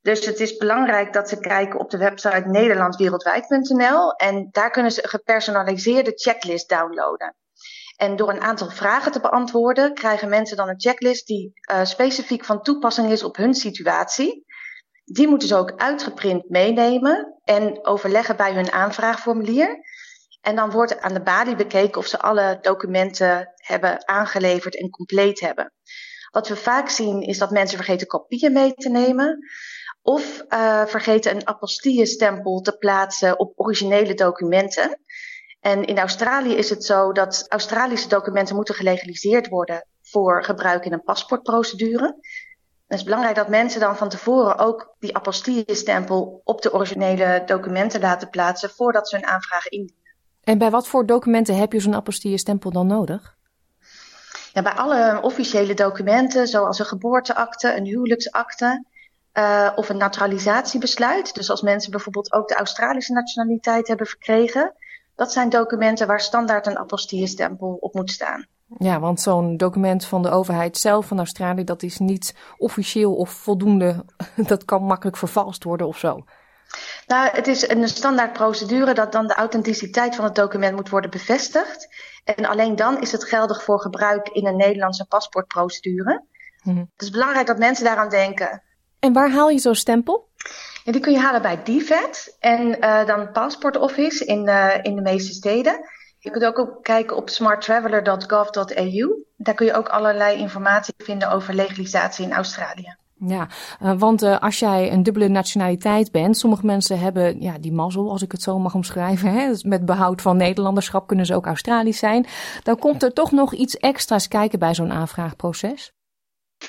[0.01, 5.03] Dus het is belangrijk dat ze kijken op de website nederlandwereldwijd.nl en daar kunnen ze
[5.03, 7.37] een gepersonaliseerde checklist downloaden.
[7.97, 12.45] En door een aantal vragen te beantwoorden, krijgen mensen dan een checklist die uh, specifiek
[12.45, 14.45] van toepassing is op hun situatie.
[15.13, 19.79] Die moeten ze ook uitgeprint meenemen en overleggen bij hun aanvraagformulier.
[20.41, 25.41] En dan wordt aan de balie bekeken of ze alle documenten hebben aangeleverd en compleet
[25.41, 25.73] hebben.
[26.31, 29.39] Wat we vaak zien is dat mensen vergeten kopieën mee te nemen.
[30.03, 35.01] Of uh, vergeten een apostille-stempel te plaatsen op originele documenten.
[35.61, 40.93] En in Australië is het zo dat Australische documenten moeten gelegaliseerd worden voor gebruik in
[40.93, 42.17] een paspoortprocedure.
[42.87, 48.01] Het is belangrijk dat mensen dan van tevoren ook die apostille-stempel op de originele documenten
[48.01, 50.15] laten plaatsen voordat ze hun aanvraag indienen.
[50.45, 53.37] En bij wat voor documenten heb je zo'n apostille-stempel dan nodig?
[54.53, 58.85] Ja, bij alle officiële documenten, zoals een geboorteakte, een huwelijksakte
[59.35, 61.35] uh, of een naturalisatiebesluit.
[61.35, 64.73] Dus als mensen bijvoorbeeld ook de Australische nationaliteit hebben verkregen,
[65.15, 68.47] dat zijn documenten waar standaard een apostille-stempel op moet staan.
[68.79, 73.31] Ja, want zo'n document van de overheid zelf van Australië, dat is niet officieel of
[73.31, 74.05] voldoende.
[74.37, 76.25] Dat kan makkelijk vervalst worden of zo.
[77.07, 81.11] Nou, het is een standaard procedure dat dan de authenticiteit van het document moet worden
[81.11, 81.89] bevestigd.
[82.25, 86.25] En alleen dan is het geldig voor gebruik in een Nederlandse paspoortprocedure.
[86.63, 88.63] Mm Het is belangrijk dat mensen daaraan denken.
[88.99, 90.29] En waar haal je zo'n stempel?
[90.85, 94.95] Ja, die kun je halen bij DFAT en uh, dan Passport Office in, uh, in
[94.95, 95.81] de meeste steden.
[96.27, 99.25] Je kunt ook kijken op smarttraveler.gov.au.
[99.37, 102.97] Daar kun je ook allerlei informatie vinden over legalisatie in Australië.
[103.15, 103.49] Ja,
[103.83, 108.11] uh, want uh, als jij een dubbele nationaliteit bent, sommige mensen hebben ja, die mazzel,
[108.11, 111.47] als ik het zo mag omschrijven, hè, dus met behoud van Nederlanderschap kunnen ze ook
[111.47, 112.27] Australisch zijn.
[112.63, 115.93] Dan komt er toch nog iets extra's kijken bij zo'n aanvraagproces.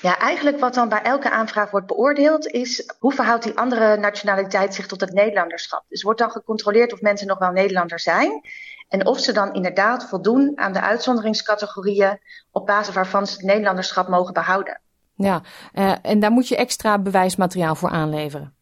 [0.01, 4.73] Ja, eigenlijk wat dan bij elke aanvraag wordt beoordeeld is hoe verhoudt die andere nationaliteit
[4.73, 5.83] zich tot het Nederlanderschap.
[5.87, 8.41] Dus wordt dan gecontroleerd of mensen nog wel Nederlander zijn
[8.87, 12.19] en of ze dan inderdaad voldoen aan de uitzonderingscategorieën
[12.51, 14.81] op basis waarvan ze het Nederlanderschap mogen behouden.
[15.15, 15.41] Ja,
[15.73, 18.55] uh, en daar moet je extra bewijsmateriaal voor aanleveren.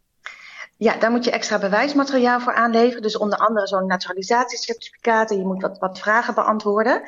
[0.78, 3.02] Ja, daar moet je extra bewijsmateriaal voor aanleveren.
[3.02, 7.02] Dus onder andere zo'n naturalisatiecertificaat en je moet wat, wat vragen beantwoorden.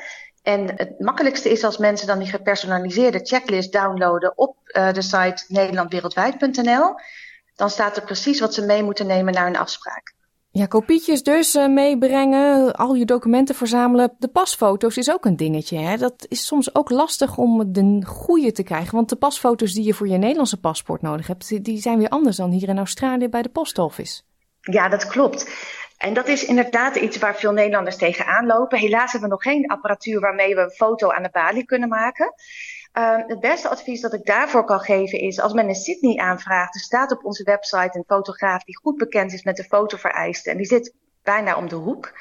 [0.44, 5.44] En het makkelijkste is als mensen dan die gepersonaliseerde checklist downloaden op uh, de site
[5.48, 6.96] nederlandwereldwijd.nl.
[7.56, 10.16] Dan staat er precies wat ze mee moeten nemen naar een afspraak.
[10.58, 14.16] Ja, kopietjes dus uh, meebrengen, al je documenten verzamelen.
[14.20, 15.78] De pasfoto's is ook een dingetje.
[15.78, 15.98] Hè?
[15.98, 18.96] Dat is soms ook lastig om de goede te krijgen.
[18.96, 22.36] Want de pasfoto's die je voor je Nederlandse paspoort nodig hebt, die zijn weer anders
[22.36, 24.22] dan hier in Australië bij de postoffice.
[24.62, 25.50] Ja, dat klopt.
[25.98, 28.80] En dat is inderdaad iets waar veel Nederlanders tegenaan lopen.
[28.80, 32.34] Helaas hebben we nog geen apparatuur waarmee we een foto aan de balie kunnen maken.
[32.98, 36.76] Uh, het beste advies dat ik daarvoor kan geven is, als men in Sydney aanvraagt,
[36.76, 40.52] er staat op onze website een fotograaf die goed bekend is met de fotovereisten.
[40.52, 42.14] En die zit bijna om de hoek.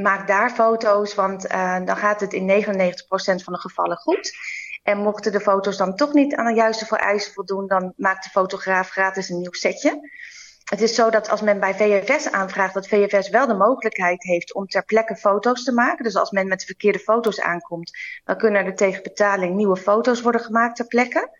[0.00, 2.64] Maak daar foto's, want uh, dan gaat het in 99%
[3.44, 4.32] van de gevallen goed.
[4.82, 8.30] En mochten de foto's dan toch niet aan de juiste vereisten voldoen, dan maakt de
[8.30, 10.10] fotograaf gratis een nieuw setje.
[10.68, 14.54] Het is zo dat als men bij VFS aanvraagt, dat VFS wel de mogelijkheid heeft
[14.54, 16.04] om ter plekke foto's te maken.
[16.04, 20.20] Dus als men met de verkeerde foto's aankomt, dan kunnen er tegen betaling nieuwe foto's
[20.20, 21.36] worden gemaakt ter plekke.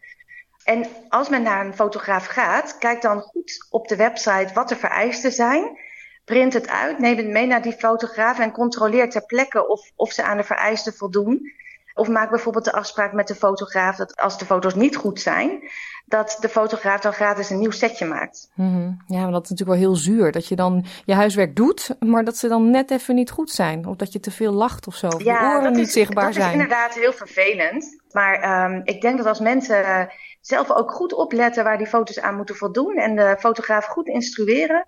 [0.64, 4.76] En als men naar een fotograaf gaat, kijk dan goed op de website wat de
[4.76, 5.78] vereisten zijn.
[6.24, 10.12] Print het uit, neem het mee naar die fotograaf en controleer ter plekke of, of
[10.12, 11.52] ze aan de vereisten voldoen.
[11.98, 15.70] Of maak bijvoorbeeld de afspraak met de fotograaf dat als de foto's niet goed zijn,
[16.04, 18.50] dat de fotograaf dan gratis een nieuw setje maakt.
[18.54, 19.02] Mm -hmm.
[19.06, 20.32] Ja, maar dat is natuurlijk wel heel zuur.
[20.32, 23.86] Dat je dan je huiswerk doet, maar dat ze dan net even niet goed zijn.
[23.86, 25.06] Of dat je te veel lacht of zo.
[25.06, 26.46] Of ja, oren niet zichtbaar dat zijn.
[26.46, 28.00] Dat is inderdaad heel vervelend.
[28.10, 32.36] Maar um, ik denk dat als mensen zelf ook goed opletten waar die foto's aan
[32.36, 32.96] moeten voldoen.
[32.96, 34.84] En de fotograaf goed instrueren,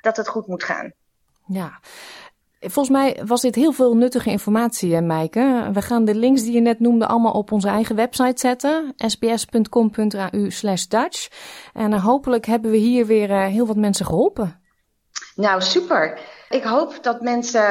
[0.00, 0.92] dat het goed moet gaan.
[1.46, 1.80] Ja.
[2.66, 5.70] Volgens mij was dit heel veel nuttige informatie, Meike.
[5.72, 8.94] We gaan de links die je net noemde allemaal op onze eigen website zetten.
[8.96, 11.28] sbs.com.au slash Dutch.
[11.72, 14.60] En uh, hopelijk hebben we hier weer uh, heel wat mensen geholpen.
[15.34, 16.20] Nou, super.
[16.48, 17.62] Ik hoop dat mensen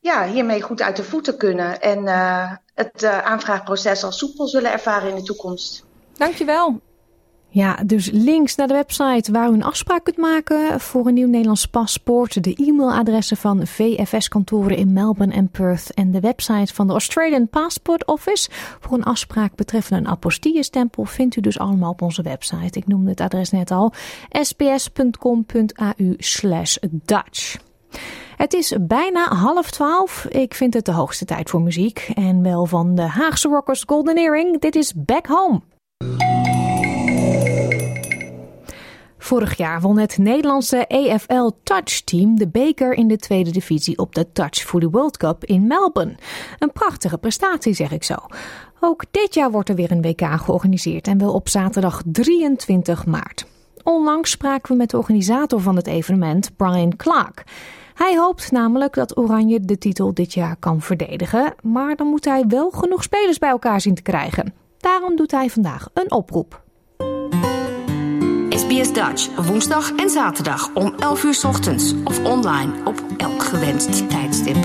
[0.00, 1.80] ja, hiermee goed uit de voeten kunnen.
[1.80, 5.84] En uh, het aanvraagproces als soepel zullen ervaren in de toekomst.
[6.16, 6.80] Dankjewel.
[7.54, 11.28] Ja, dus links naar de website waar u een afspraak kunt maken voor een nieuw
[11.28, 12.44] Nederlands paspoort.
[12.44, 15.94] De e-mailadressen van VFS-kantoren in Melbourne en Perth.
[15.94, 21.36] En de website van de Australian Passport Office voor een afspraak betreffende een apostille-stempel vindt
[21.36, 22.78] u dus allemaal op onze website.
[22.78, 23.92] Ik noemde het adres net al.
[24.30, 27.56] sbs.com.au slash Dutch.
[28.36, 30.24] Het is bijna half twaalf.
[30.24, 32.10] Ik vind het de hoogste tijd voor muziek.
[32.14, 34.60] En wel van de Haagse Rockers Golden Earring.
[34.60, 35.60] Dit is Back Home.
[39.22, 44.14] Vorig jaar won het Nederlandse EFL Touch Team de beker in de tweede divisie op
[44.14, 46.14] de Touch Footy World Cup in Melbourne.
[46.58, 48.14] Een prachtige prestatie, zeg ik zo.
[48.80, 53.46] Ook dit jaar wordt er weer een WK georganiseerd en wel op zaterdag 23 maart.
[53.82, 57.44] Onlangs spraken we met de organisator van het evenement, Brian Clark.
[57.94, 62.44] Hij hoopt namelijk dat Oranje de titel dit jaar kan verdedigen, maar dan moet hij
[62.48, 64.54] wel genoeg spelers bij elkaar zien te krijgen.
[64.78, 66.62] Daarom doet hij vandaag een oproep.
[68.72, 74.56] SBS Dutch, woensdag en zaterdag om 11 uur ochtends of online op elk gewenst tijdstip.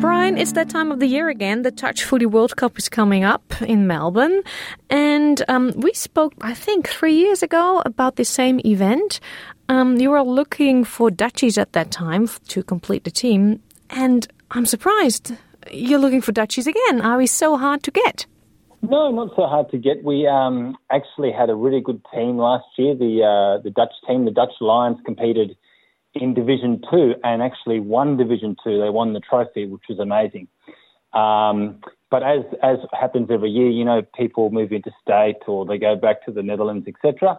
[0.00, 1.62] Brian, it's that time of the year again.
[1.62, 4.42] The Touch Footy World Cup is coming up in Melbourne.
[4.86, 9.20] And um, we spoke, I think, three years ago about the same event.
[9.68, 13.60] Um, you were looking for Dutchies at that time to complete the team.
[13.88, 15.32] And I'm surprised
[15.70, 17.00] you're looking for Dutchies again.
[17.00, 18.26] Are we so hard to get?
[18.82, 20.02] No, not so hard to get.
[20.02, 22.96] We um, actually had a really good team last year.
[22.96, 25.56] The uh, the Dutch team, the Dutch Lions, competed
[26.14, 28.80] in Division Two and actually won Division Two.
[28.80, 30.48] They won the trophy, which was amazing.
[31.12, 31.78] Um,
[32.10, 35.94] but as as happens every year, you know, people move into state or they go
[35.94, 37.38] back to the Netherlands, etc.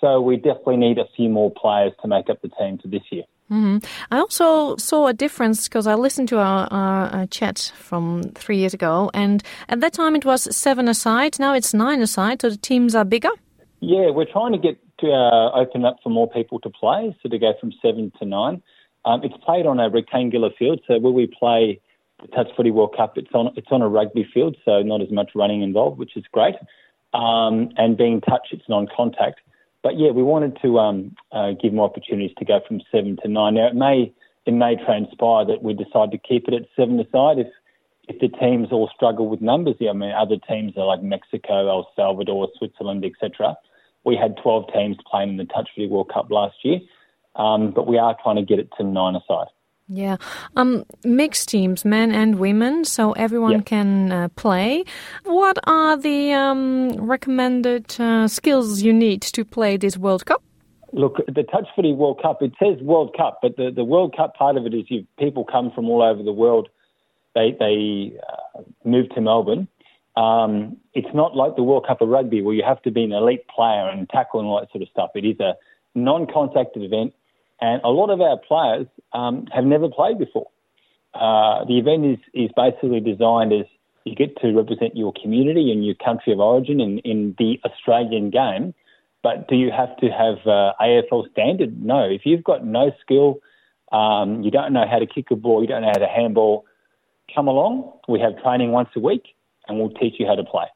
[0.00, 3.02] So we definitely need a few more players to make up the team for this
[3.10, 3.24] year.
[3.50, 3.78] Mm-hmm.
[4.10, 8.58] I also saw a difference because I listened to our, our, our, chat from three
[8.58, 11.38] years ago, and at that time it was seven aside.
[11.38, 13.30] Now it's nine aside, so the teams are bigger.
[13.78, 17.28] Yeah, we're trying to get to uh, open up for more people to play, so
[17.28, 18.62] to go from seven to nine.
[19.04, 21.80] Um, it's played on a rectangular field, so where we play
[22.20, 25.10] the Touch Footy World Cup, it's on it's on a rugby field, so not as
[25.12, 26.56] much running involved, which is great.
[27.14, 29.40] Um, and being touch, it's non-contact.
[29.86, 33.28] But yeah, we wanted to um, uh, give more opportunities to go from seven to
[33.28, 33.54] nine.
[33.54, 34.12] Now it may
[34.44, 37.46] it may transpire that we decide to keep it at seven aside if
[38.08, 39.76] if the teams all struggle with numbers.
[39.80, 43.54] I mean, other teams are like Mexico, El Salvador, Switzerland, etc.
[44.02, 46.80] We had 12 teams playing in the Touch Footy World Cup last year,
[47.36, 49.46] um, but we are trying to get it to nine aside.
[49.88, 50.16] Yeah,
[50.56, 53.60] um, mixed teams, men and women, so everyone Yeah.
[53.60, 54.84] can uh, play.
[55.24, 60.42] What are the um, recommended uh, skills you need to play this World Cup?
[60.92, 64.34] Look, the Touch Footy World Cup, it says World Cup, but the, the World Cup
[64.34, 66.68] part of it is you people come from all over the world.
[67.34, 69.68] They, they uh, move to Melbourne.
[70.16, 73.12] Um, it's not like the World Cup of Rugby where you have to be an
[73.12, 75.10] elite player and tackle and all that sort of stuff.
[75.14, 75.52] It is a
[75.94, 77.12] non contact event,
[77.60, 80.48] and a lot of our players um, have never played before.
[81.14, 83.66] Uh, the event is, is basically designed as
[84.04, 88.30] you get to represent your community and your country of origin in, in the Australian
[88.30, 88.74] game.
[89.22, 91.82] But do you have to have uh, AFL standard?
[91.82, 92.04] No.
[92.04, 93.40] If you've got no skill,
[93.90, 96.66] um, you don't know how to kick a ball, you don't know how to handball,
[97.34, 97.92] come along.
[98.08, 99.34] We have training once a week
[99.66, 100.66] and we'll teach you how to play.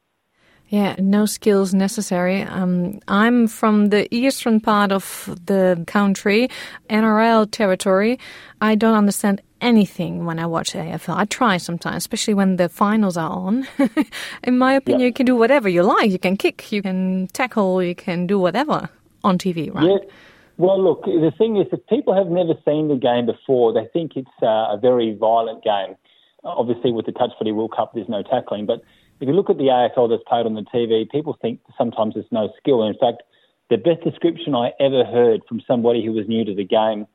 [0.70, 2.42] Yeah, no skills necessary.
[2.42, 6.48] Um, I'm from the eastern part of the country,
[6.88, 8.20] NRL territory.
[8.60, 11.16] I don't understand anything when I watch AFL.
[11.16, 13.66] I try sometimes, especially when the finals are on.
[14.44, 16.12] In my opinion, you can do whatever you like.
[16.12, 18.88] You can kick, you can tackle, you can do whatever
[19.24, 19.84] on TV, right?
[19.84, 20.08] Yeah.
[20.56, 24.12] Well, look, the thing is, if people have never seen the game before, they think
[24.14, 25.96] it's uh, a very violent game.
[26.44, 28.66] Obviously, with the Touch Footy World Cup, there's no tackling.
[28.66, 28.82] But
[29.20, 32.26] if you look at the AFL that's played on the TV, people think sometimes there's
[32.30, 32.82] no skill.
[32.82, 33.22] In fact,
[33.68, 37.06] the best description I ever heard from somebody who was new to the game,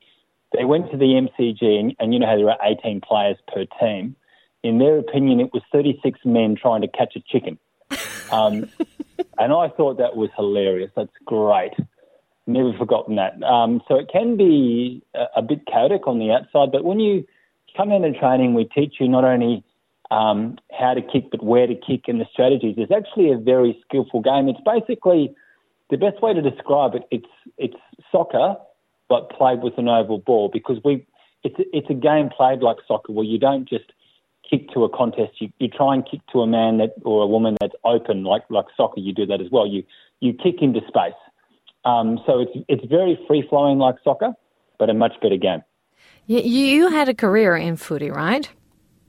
[0.53, 3.65] they went to the MCG, and, and you know how there are 18 players per
[3.79, 4.15] team.
[4.63, 7.57] In their opinion, it was 36 men trying to catch a chicken.
[8.31, 8.69] Um,
[9.39, 10.91] and I thought that was hilarious.
[10.95, 11.73] That's great.
[12.47, 13.41] Never forgotten that.
[13.43, 17.25] Um, so it can be a, a bit chaotic on the outside, but when you
[17.75, 19.63] come into training, we teach you not only
[20.11, 22.75] um, how to kick, but where to kick and the strategies.
[22.77, 24.47] It's actually a very skillful game.
[24.47, 25.35] It's basically
[25.89, 27.03] the best way to describe it.
[27.11, 27.25] It's
[27.57, 27.75] it's
[28.11, 28.55] soccer,
[29.09, 31.05] but played with an oval ball because we
[31.43, 33.91] it's it's a game played like soccer where you don't just
[34.49, 35.33] kick to a contest.
[35.39, 38.43] You, you try and kick to a man that or a woman that's open like
[38.49, 38.99] like soccer.
[38.99, 39.67] You do that as well.
[39.67, 39.83] You
[40.19, 41.13] you kick into space.
[41.83, 44.33] Um, so it's it's very free flowing like soccer,
[44.79, 45.63] but a much better game.
[46.27, 48.49] You, you had a career in footy, right?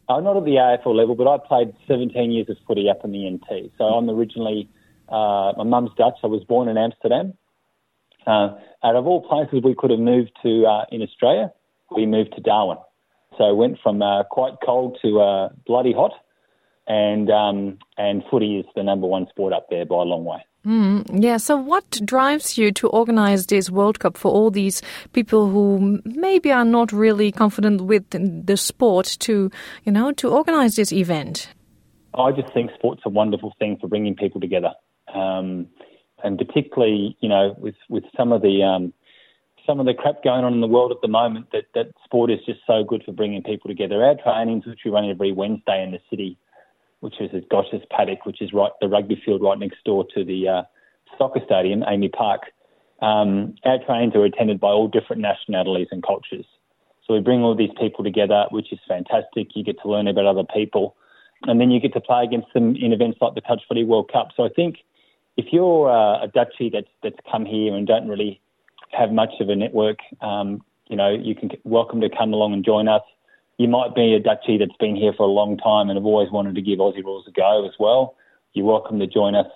[0.08, 3.10] Uh, not at the AFL level, but I played 17 years of footy up in
[3.10, 3.72] the NT.
[3.76, 4.68] So I'm originally,
[5.08, 6.18] uh, my mum's Dutch.
[6.22, 7.34] I was born in Amsterdam.
[8.26, 8.54] Uh,
[8.84, 11.52] out of all places we could have moved to uh, in Australia,
[11.94, 12.78] we moved to Darwin.
[13.38, 16.12] So went from uh, quite cold to uh, bloody hot,
[16.86, 20.44] and um, and footy is the number one sport up there by a long way.
[20.66, 21.36] Mm, yeah.
[21.36, 26.50] So, what drives you to organize this World Cup for all these people who maybe
[26.50, 29.50] are not really confident with the sport to,
[29.84, 31.48] you know, to organize this event?
[32.14, 34.72] I just think sport's a wonderful thing for bringing people together.
[35.14, 35.68] Um,
[36.24, 38.92] and particularly, you know, with, with some of the um,
[39.66, 42.30] some of the crap going on in the world at the moment, that, that sport
[42.30, 44.02] is just so good for bringing people together.
[44.02, 46.38] Our trainings, which we run every Wednesday in the city,
[47.00, 50.24] which is at Gosh's Paddock, which is right the rugby field right next door to
[50.24, 50.62] the uh,
[51.18, 52.42] soccer stadium, Amy Park.
[53.02, 56.46] Um, our trainings are attended by all different nationalities and cultures.
[57.06, 59.48] So we bring all these people together, which is fantastic.
[59.54, 60.96] You get to learn about other people,
[61.42, 64.10] and then you get to play against them in events like the Touch Footy World
[64.12, 64.28] Cup.
[64.36, 64.78] So I think
[65.36, 68.40] if you're uh, a Dutchie that's that's come here and don't really
[68.90, 72.64] have much of a network, um, you know, you can welcome to come along and
[72.64, 73.02] join us.
[73.58, 76.30] You might be a Dutchie that's been here for a long time and have always
[76.30, 78.14] wanted to give Aussie rules a go as well.
[78.52, 79.46] You're welcome to join us.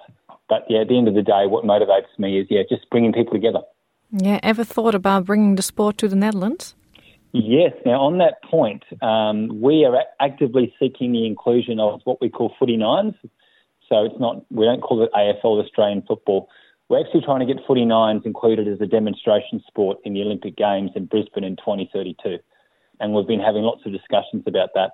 [0.48, 3.12] But yeah, at the end of the day, what motivates me is yeah, just bringing
[3.12, 3.60] people together.
[4.10, 6.74] Yeah, ever thought about bringing the sport to the Netherlands?
[7.32, 7.72] Yes.
[7.86, 12.52] Now, on that point, um, we are actively seeking the inclusion of what we call
[12.58, 13.14] footy nines.
[13.88, 16.48] So it's not, we don't call it AFL Australian football.
[16.88, 20.56] We're actually trying to get footy nines included as a demonstration sport in the Olympic
[20.56, 22.38] Games in Brisbane in 2032.
[23.00, 24.92] And we've been having lots of discussions about that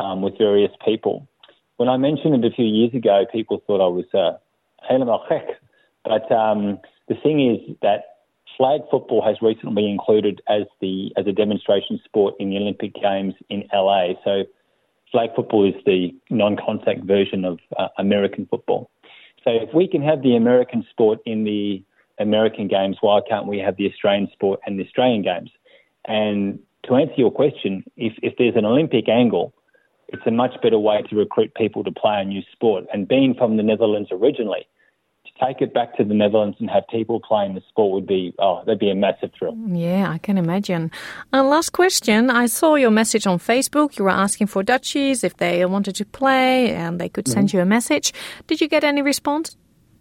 [0.00, 1.28] um, with various people.
[1.76, 4.38] When I mentioned it a few years ago, people thought I was uh,
[6.04, 6.78] but um,
[7.08, 8.04] the thing is that
[8.56, 12.94] flag football has recently been included as the as a demonstration sport in the Olympic
[12.94, 14.12] Games in LA.
[14.24, 14.44] So
[15.10, 18.90] flag football is the non-contact version of uh, American football.
[19.42, 21.82] So if we can have the American sport in the
[22.18, 25.50] American Games, why can't we have the Australian sport and the Australian Games?
[26.06, 29.54] And to answer your question, if, if there's an Olympic angle,
[30.08, 32.84] it's a much better way to recruit people to play a new sport.
[32.92, 34.66] And being from the Netherlands originally,
[35.24, 38.34] to take it back to the Netherlands and have people playing the sport would be,
[38.38, 39.56] oh, that'd be a massive thrill.
[39.66, 40.90] Yeah, I can imagine.
[41.32, 42.30] And last question.
[42.30, 43.98] I saw your message on Facebook.
[43.98, 47.56] You were asking for Dutchies if they wanted to play and they could send mm-hmm.
[47.56, 48.12] you a message.
[48.46, 49.56] Did you get any response?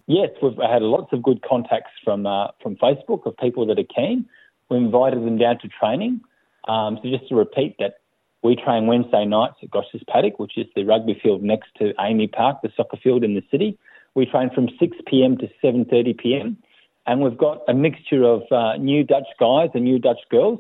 [0.08, 3.84] Yes, we've had lots of good contacts from uh, from Facebook of people that are
[3.96, 4.26] keen.
[4.70, 6.20] We invited them down to training.
[6.68, 7.96] Um, so just to repeat that,
[8.44, 12.28] we train Wednesday nights at Gosh's Paddock, which is the rugby field next to Amy
[12.28, 13.78] Park, the soccer field in the city.
[14.16, 15.38] We train from 6 p.m.
[15.38, 16.58] to 7:30 p.m.
[17.06, 20.60] And we've got a mixture of uh, new Dutch guys and new Dutch girls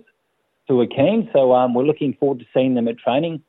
[0.68, 1.30] who are keen.
[1.34, 3.41] So um, we're looking forward to seeing them at training.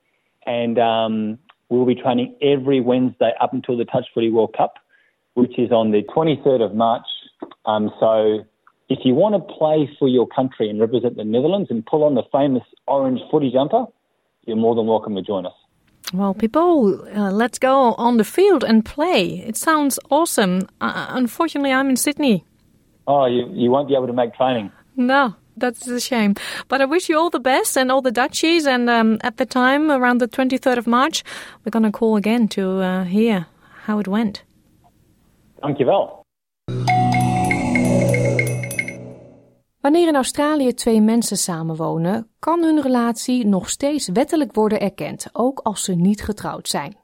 [0.46, 1.38] And um,
[1.68, 4.74] we'll be training every Wednesday up until the Touch Footy World Cup,
[5.34, 7.07] which is on the 23rd of March.
[7.66, 8.44] Um, so
[8.95, 12.14] if you want to play for your country and represent the Netherlands and pull on
[12.14, 13.86] the famous orange footy jumper,
[14.47, 15.53] you're more than welcome to join us.
[16.12, 19.38] Well, people, uh, let's go on the field and play.
[19.40, 20.68] It sounds awesome.
[20.80, 22.45] Uh, unfortunately, I'm in Sydney.
[23.09, 24.70] Oh, you, you won't be able to make training.
[24.97, 26.36] No, that's a shame.
[26.68, 28.64] But I wish you all the best and all the Dutchies.
[28.64, 31.24] And um, at the time, around the 23rd of March,
[31.64, 33.47] we're going to call again to uh, hear
[33.86, 34.45] how it went.
[35.62, 36.23] Dankjewel.
[39.85, 45.59] Wanneer in Australië twee mensen samenwonen, kan hun relatie nog steeds wettelijk worden erkend, ook
[45.59, 46.97] als ze niet getrouwd zijn.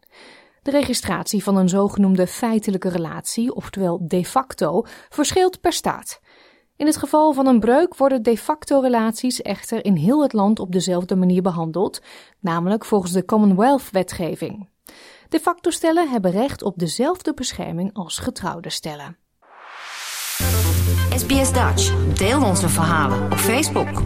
[0.63, 6.21] De registratie van een zogenoemde feitelijke relatie, oftewel de facto, verschilt per staat.
[6.77, 10.59] In het geval van een breuk worden de facto relaties echter in heel het land
[10.59, 12.01] op dezelfde manier behandeld,
[12.39, 14.69] namelijk volgens de Commonwealth-wetgeving.
[15.29, 19.17] De facto stellen hebben recht op dezelfde bescherming als getrouwde stellen.
[21.21, 22.15] SBS Dutch.
[22.15, 24.03] Deel onze verhalen op Facebook.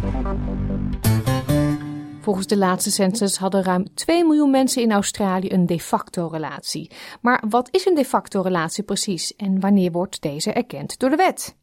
[2.20, 6.90] Volgens de laatste census hadden ruim 2 miljoen mensen in Australië een de facto relatie.
[7.20, 11.16] Maar wat is een de facto relatie precies en wanneer wordt deze erkend door de
[11.16, 11.56] wet?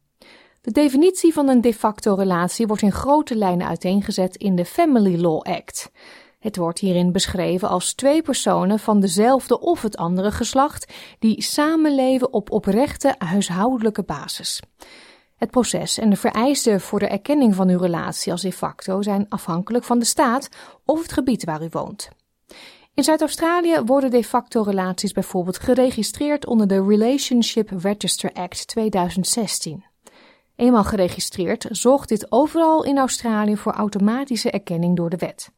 [0.60, 5.20] De definitie van een de facto relatie wordt in grote lijnen uiteengezet in de Family
[5.20, 5.90] Law Act.
[6.38, 12.32] Het wordt hierin beschreven als twee personen van dezelfde of het andere geslacht die samenleven
[12.32, 14.60] op oprechte huishoudelijke basis.
[15.42, 19.26] Het proces en de vereisten voor de erkenning van uw relatie als de facto zijn
[19.28, 20.48] afhankelijk van de staat
[20.84, 22.08] of het gebied waar u woont.
[22.94, 29.84] In Zuid-Australië worden de facto relaties bijvoorbeeld geregistreerd onder de Relationship Register Act 2016.
[30.56, 35.50] Eenmaal geregistreerd zorgt dit overal in Australië voor automatische erkenning door de wet.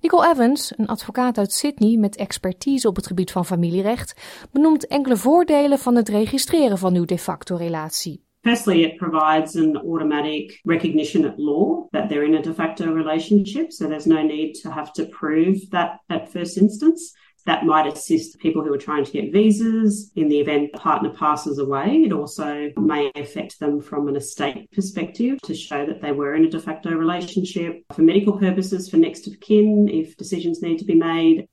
[0.00, 4.14] Nicole Evans, een advocaat uit Sydney met expertise op het gebied van familierecht,
[4.52, 8.23] benoemt enkele voordelen van het registreren van uw de facto relatie.
[8.44, 13.72] Firstly, it provides an automatic recognition at law that they're in a de facto relationship.
[13.72, 17.14] So there's no need to have to prove that at first instance.
[17.46, 21.10] That might assist people who are trying to get visas in the event the partner
[21.10, 22.02] passes away.
[22.04, 26.44] It also may affect them from an estate perspective to show that they were in
[26.44, 27.82] a de facto relationship.
[27.94, 31.46] For medical purposes, for next of kin, if decisions need to be made,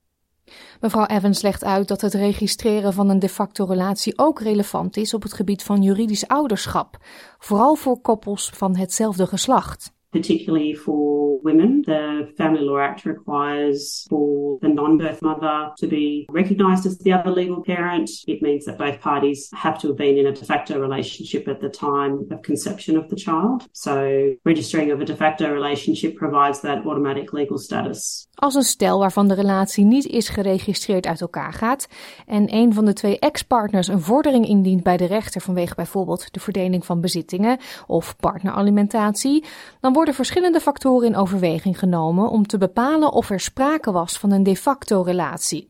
[0.79, 5.13] Mevrouw Evans legt uit dat het registreren van een de facto relatie ook relevant is
[5.13, 6.97] op het gebied van juridisch ouderschap,
[7.39, 9.91] vooral voor koppels van hetzelfde geslacht.
[10.11, 11.83] particularly for women.
[11.83, 17.13] The Family Law Act requires for the non birth mother to be recognised as the
[17.13, 18.09] other legal parent.
[18.27, 21.61] It means that both parties have to have been in a de facto relationship at
[21.61, 23.67] the time of conception of the child.
[23.71, 28.27] So, registering of a de facto relationship provides that automatic legal status.
[28.41, 31.87] Als een stel waarvan de relatie niet is geregistreerd uit elkaar gaat
[32.25, 36.39] en een van de twee ex-partners een vordering indient bij de rechter vanwege bijvoorbeeld de
[36.39, 39.43] verdeling van bezittingen of partneralimentatie,
[39.79, 44.31] dan worden verschillende factoren in overweging genomen om te bepalen of er sprake was van
[44.31, 45.65] een de facto relatie.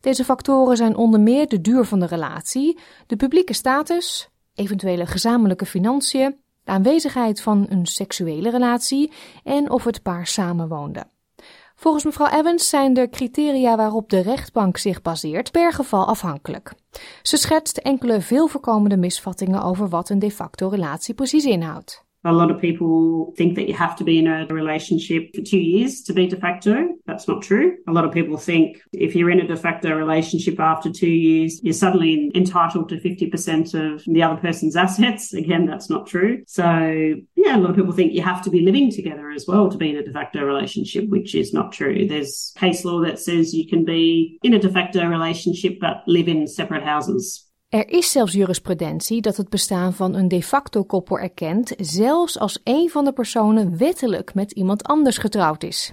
[0.00, 5.66] Deze factoren zijn onder meer de duur van de relatie, de publieke status, eventuele gezamenlijke
[5.66, 9.12] financiën, de aanwezigheid van een seksuele relatie
[9.44, 11.14] en of het paar samenwoonde.
[11.78, 16.72] Volgens mevrouw Evans zijn de criteria waarop de rechtbank zich baseert per geval afhankelijk.
[17.22, 22.05] Ze schetst enkele veel voorkomende misvattingen over wat een de facto relatie precies inhoudt.
[22.24, 25.58] A lot of people think that you have to be in a relationship for two
[25.58, 26.88] years to be de facto.
[27.06, 27.76] That's not true.
[27.86, 31.60] A lot of people think if you're in a de facto relationship after two years,
[31.62, 35.34] you're suddenly entitled to 50% of the other person's assets.
[35.34, 36.42] Again, that's not true.
[36.46, 36.64] So,
[37.36, 39.78] yeah, a lot of people think you have to be living together as well to
[39.78, 42.06] be in a de facto relationship, which is not true.
[42.08, 46.28] There's case law that says you can be in a de facto relationship but live
[46.28, 47.45] in separate houses.
[47.76, 52.60] Er is zelfs jurisprudentie dat het bestaan van een de facto koppel erkent, zelfs als
[52.64, 55.92] een van de personen wettelijk met iemand anders getrouwd is.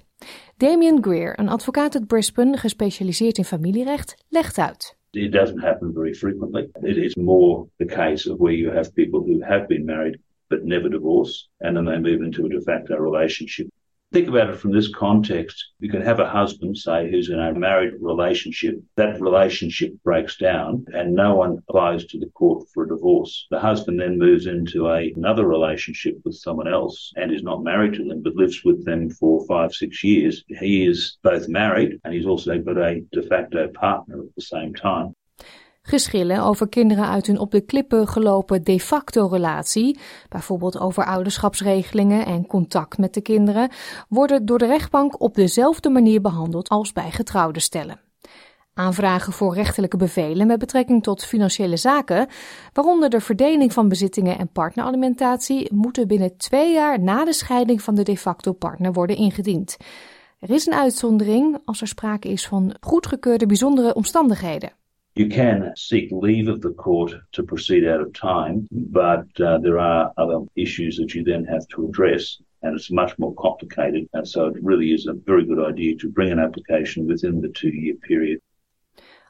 [0.58, 4.98] Damien Greer, een advocaat uit Brisbane, gespecialiseerd in familierecht, legt uit.
[5.12, 6.70] It doesn't happen very frequently.
[6.82, 10.64] It is more the case of where you have people who have been married but
[10.64, 13.68] never divorce, and then they move into a de facto relationship.
[14.14, 15.72] Think about it from this context.
[15.80, 18.80] You can have a husband, say, who's in a married relationship.
[18.96, 23.48] That relationship breaks down and no one applies to the court for a divorce.
[23.50, 27.94] The husband then moves into a, another relationship with someone else and is not married
[27.94, 30.44] to them, but lives with them for five, six years.
[30.48, 34.76] He is both married and he's also got a de facto partner at the same
[34.76, 35.16] time.
[35.86, 42.26] Geschillen over kinderen uit hun op de klippen gelopen de facto relatie, bijvoorbeeld over ouderschapsregelingen
[42.26, 43.72] en contact met de kinderen,
[44.10, 48.00] worden door de rechtbank op dezelfde manier behandeld als bij getrouwde stellen.
[48.74, 52.28] Aanvragen voor rechterlijke bevelen met betrekking tot financiële zaken,
[52.74, 57.96] waaronder de verdeling van bezittingen en partneralimentatie, moeten binnen twee jaar na de scheiding van
[57.96, 59.78] de de facto partner worden ingediend.
[60.40, 64.72] Er is een uitzondering als er sprake is van goedgekeurde bijzondere omstandigheden.
[65.16, 69.78] You can seek leave of the court to proceed out of time, but uh, there
[69.78, 74.08] are other issues that you then have to address, and it's much more complicated.
[74.14, 77.50] And so it really is a very good idea to bring an application within the
[77.50, 78.40] two year period.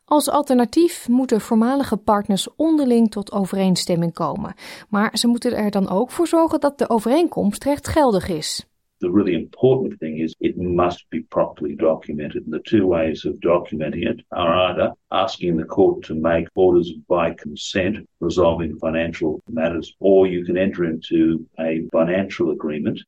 [0.06, 4.54] Als alternatief moeten voormalige partners onderling tot overeenstemming komen,
[4.90, 8.73] maar ze moeten er dan ook voor zorgen dat de overeenkomst rechtgeldig is.
[9.04, 12.46] The really important thing is it must be properly documented.
[12.46, 16.90] And the two ways of documenting it are either asking the court to make orders
[17.08, 23.04] by consent resolving financial matters, or you can enter into a financial agreement.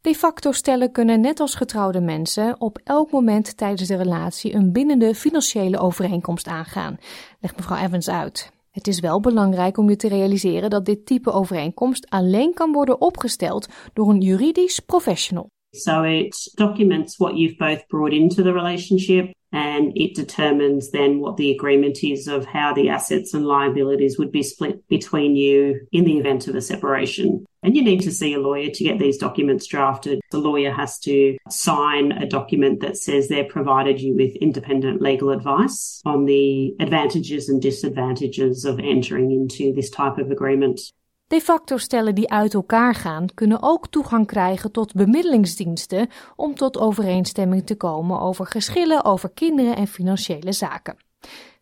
[0.00, 4.72] De facto stellen kunnen net als getrouwde mensen op elk moment tijdens de relatie een
[4.72, 6.96] bindende financiële overeenkomst aangaan,
[7.40, 8.53] legt mevrouw Evans uit.
[8.74, 13.00] Het is wel belangrijk om je te realiseren dat dit type overeenkomst alleen kan worden
[13.00, 15.46] opgesteld door een juridisch professional.
[15.70, 21.36] So it documents what you've both brought into the relationship and it determines then what
[21.36, 26.02] the agreement is of how the assets and liabilities would be split between you in
[26.02, 27.46] the event of a separation.
[27.62, 30.20] And you need to see a lawyer to get these documents drafted.
[30.32, 35.30] The lawyer has to sign a document that says they've provided you with independent legal
[35.30, 40.80] advice on the advantages and disadvantages of entering into this type of agreement.
[41.26, 46.78] De facto stellen die uit elkaar gaan kunnen ook toegang krijgen tot bemiddelingsdiensten om tot
[46.78, 50.96] overeenstemming te komen over geschillen over kinderen en financiële zaken.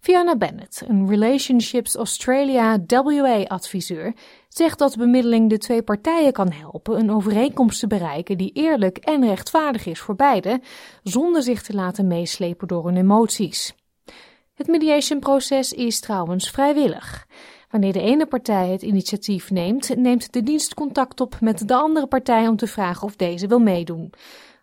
[0.01, 4.15] Fiona Bennett, een Relationships Australia WA-adviseur,
[4.49, 9.27] zegt dat bemiddeling de twee partijen kan helpen een overeenkomst te bereiken die eerlijk en
[9.27, 10.61] rechtvaardig is voor beide,
[11.03, 13.75] zonder zich te laten meeslepen door hun emoties.
[14.55, 17.27] Het mediationproces is trouwens vrijwillig.
[17.73, 22.07] Wanneer de ene partij het initiatief neemt, neemt de dienst contact op met de andere
[22.07, 24.13] partij om te vragen of deze wil meedoen.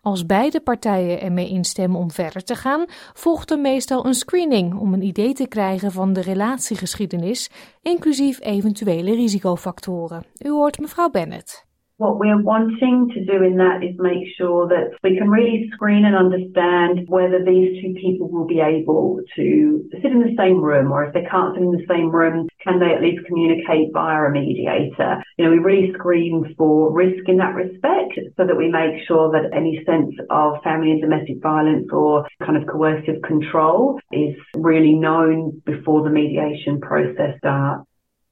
[0.02, 2.84] Als beide partijen ermee instemmen om verder te gaan,
[3.14, 7.50] volgt er meestal een screening om een idee te krijgen van de relatiegeschiedenis,
[7.82, 10.24] inclusief eventuele risicofactoren.
[10.38, 11.68] U hoort mevrouw Bennett.
[12.00, 16.06] What we're wanting to do in that is make sure that we can really screen
[16.06, 20.92] and understand whether these two people will be able to sit in the same room,
[20.92, 24.22] or if they can't sit in the same room, can they at least communicate via
[24.22, 25.22] a mediator?
[25.36, 29.30] You know, we really screen for risk in that respect so that we make sure
[29.32, 34.94] that any sense of family and domestic violence or kind of coercive control is really
[34.94, 37.89] known before the mediation process starts.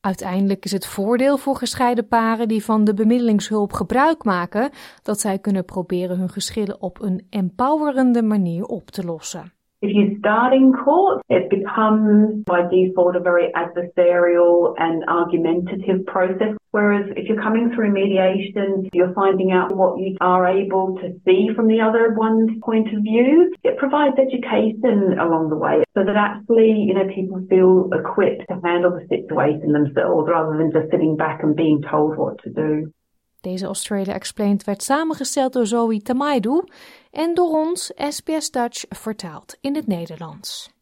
[0.09, 4.70] Uiteindelijk is het voordeel voor gescheiden paren die van de bemiddelingshulp gebruik maken
[5.02, 9.52] dat zij kunnen proberen hun geschillen op een empowerende manier op te lossen.
[9.81, 16.57] If you start in court, it becomes by default a very adversarial and argumentative process.
[16.72, 21.51] Whereas if you're coming through mediation, you're finding out what you are able to see
[21.55, 23.55] from the other one's point of view.
[23.62, 28.59] It provides education along the way so that actually, you know, people feel equipped to
[28.64, 32.93] handle the situation themselves rather than just sitting back and being told what to do.
[33.41, 36.64] Deze Australia Explained werd samengesteld door Zoe Tamaidu
[37.11, 40.78] en door ons SBS Dutch vertaald in het Nederlands.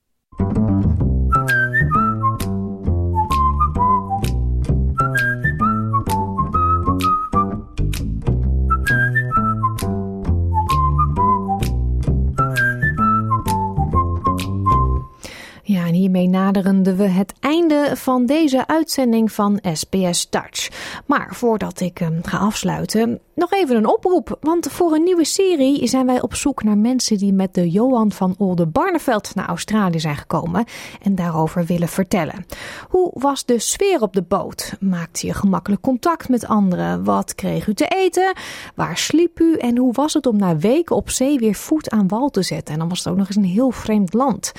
[16.06, 20.68] Hiermee naderenden we het einde van deze uitzending van SBS Dutch.
[21.06, 24.38] Maar voordat ik hem ga afsluiten, nog even een oproep.
[24.40, 28.12] Want voor een nieuwe serie zijn wij op zoek naar mensen die met de Johan
[28.12, 30.64] van Oldenbarneveld naar Australië zijn gekomen
[31.02, 32.46] en daarover willen vertellen.
[32.88, 34.76] Hoe was de sfeer op de boot?
[34.80, 37.04] Maakte je gemakkelijk contact met anderen?
[37.04, 38.36] Wat kreeg u te eten?
[38.74, 39.56] Waar sliep u?
[39.56, 42.74] En hoe was het om na weken op zee weer voet aan wal te zetten?
[42.74, 44.52] En dan was het ook nog eens een heel vreemd land.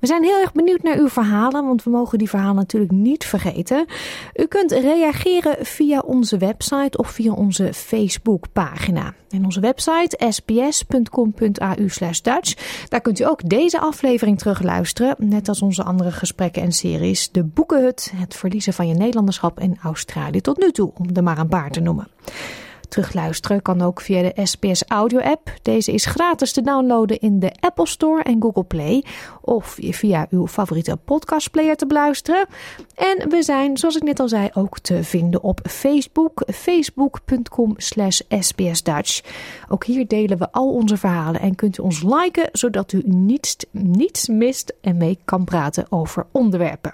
[0.00, 3.24] We zijn heel erg benieuwd naar uw verhalen, want we mogen die verhalen natuurlijk niet
[3.24, 3.86] vergeten.
[4.34, 9.14] U kunt reageren via onze website of via onze Facebookpagina.
[9.30, 11.88] En onze website sbs.com.au
[12.22, 12.84] Dutch.
[12.88, 17.30] Daar kunt u ook deze aflevering terugluisteren, net als onze andere gesprekken en series.
[17.30, 21.38] De Boekenhut, het verliezen van je Nederlanderschap in Australië tot nu toe, om er maar
[21.38, 22.08] een paar te noemen.
[22.90, 25.52] Terugluisteren kan ook via de SBS Audio app.
[25.62, 29.04] Deze is gratis te downloaden in de Apple Store en Google Play.
[29.40, 32.46] Of via uw favoriete podcastplayer te beluisteren.
[32.94, 36.42] En we zijn, zoals ik net al zei, ook te vinden op Facebook.
[36.46, 39.20] Facebook.com slash sbsdutch.
[39.68, 43.56] Ook hier delen we al onze verhalen en kunt u ons liken, zodat u niets,
[43.70, 46.92] niets mist en mee kan praten over onderwerpen.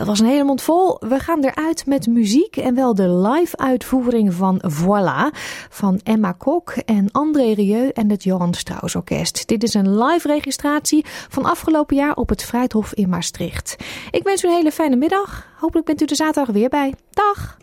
[0.00, 0.96] Dat was een hele mond vol.
[1.00, 5.36] We gaan eruit met muziek en wel de live uitvoering van Voilà
[5.68, 9.48] van Emma Kok en André Rieu en het Johan Strauss Orkest.
[9.48, 13.76] Dit is een live registratie van afgelopen jaar op het Vrijthof in Maastricht.
[14.10, 15.46] Ik wens u een hele fijne middag.
[15.58, 16.94] Hopelijk bent u er zaterdag weer bij.
[17.10, 17.56] Dag!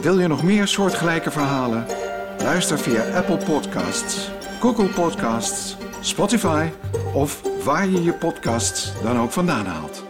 [0.00, 1.86] Wil je nog meer soortgelijke verhalen?
[2.42, 4.30] Luister via Apple Podcasts,
[4.60, 6.68] Google Podcasts, Spotify
[7.14, 10.09] of waar je je podcasts dan ook vandaan haalt.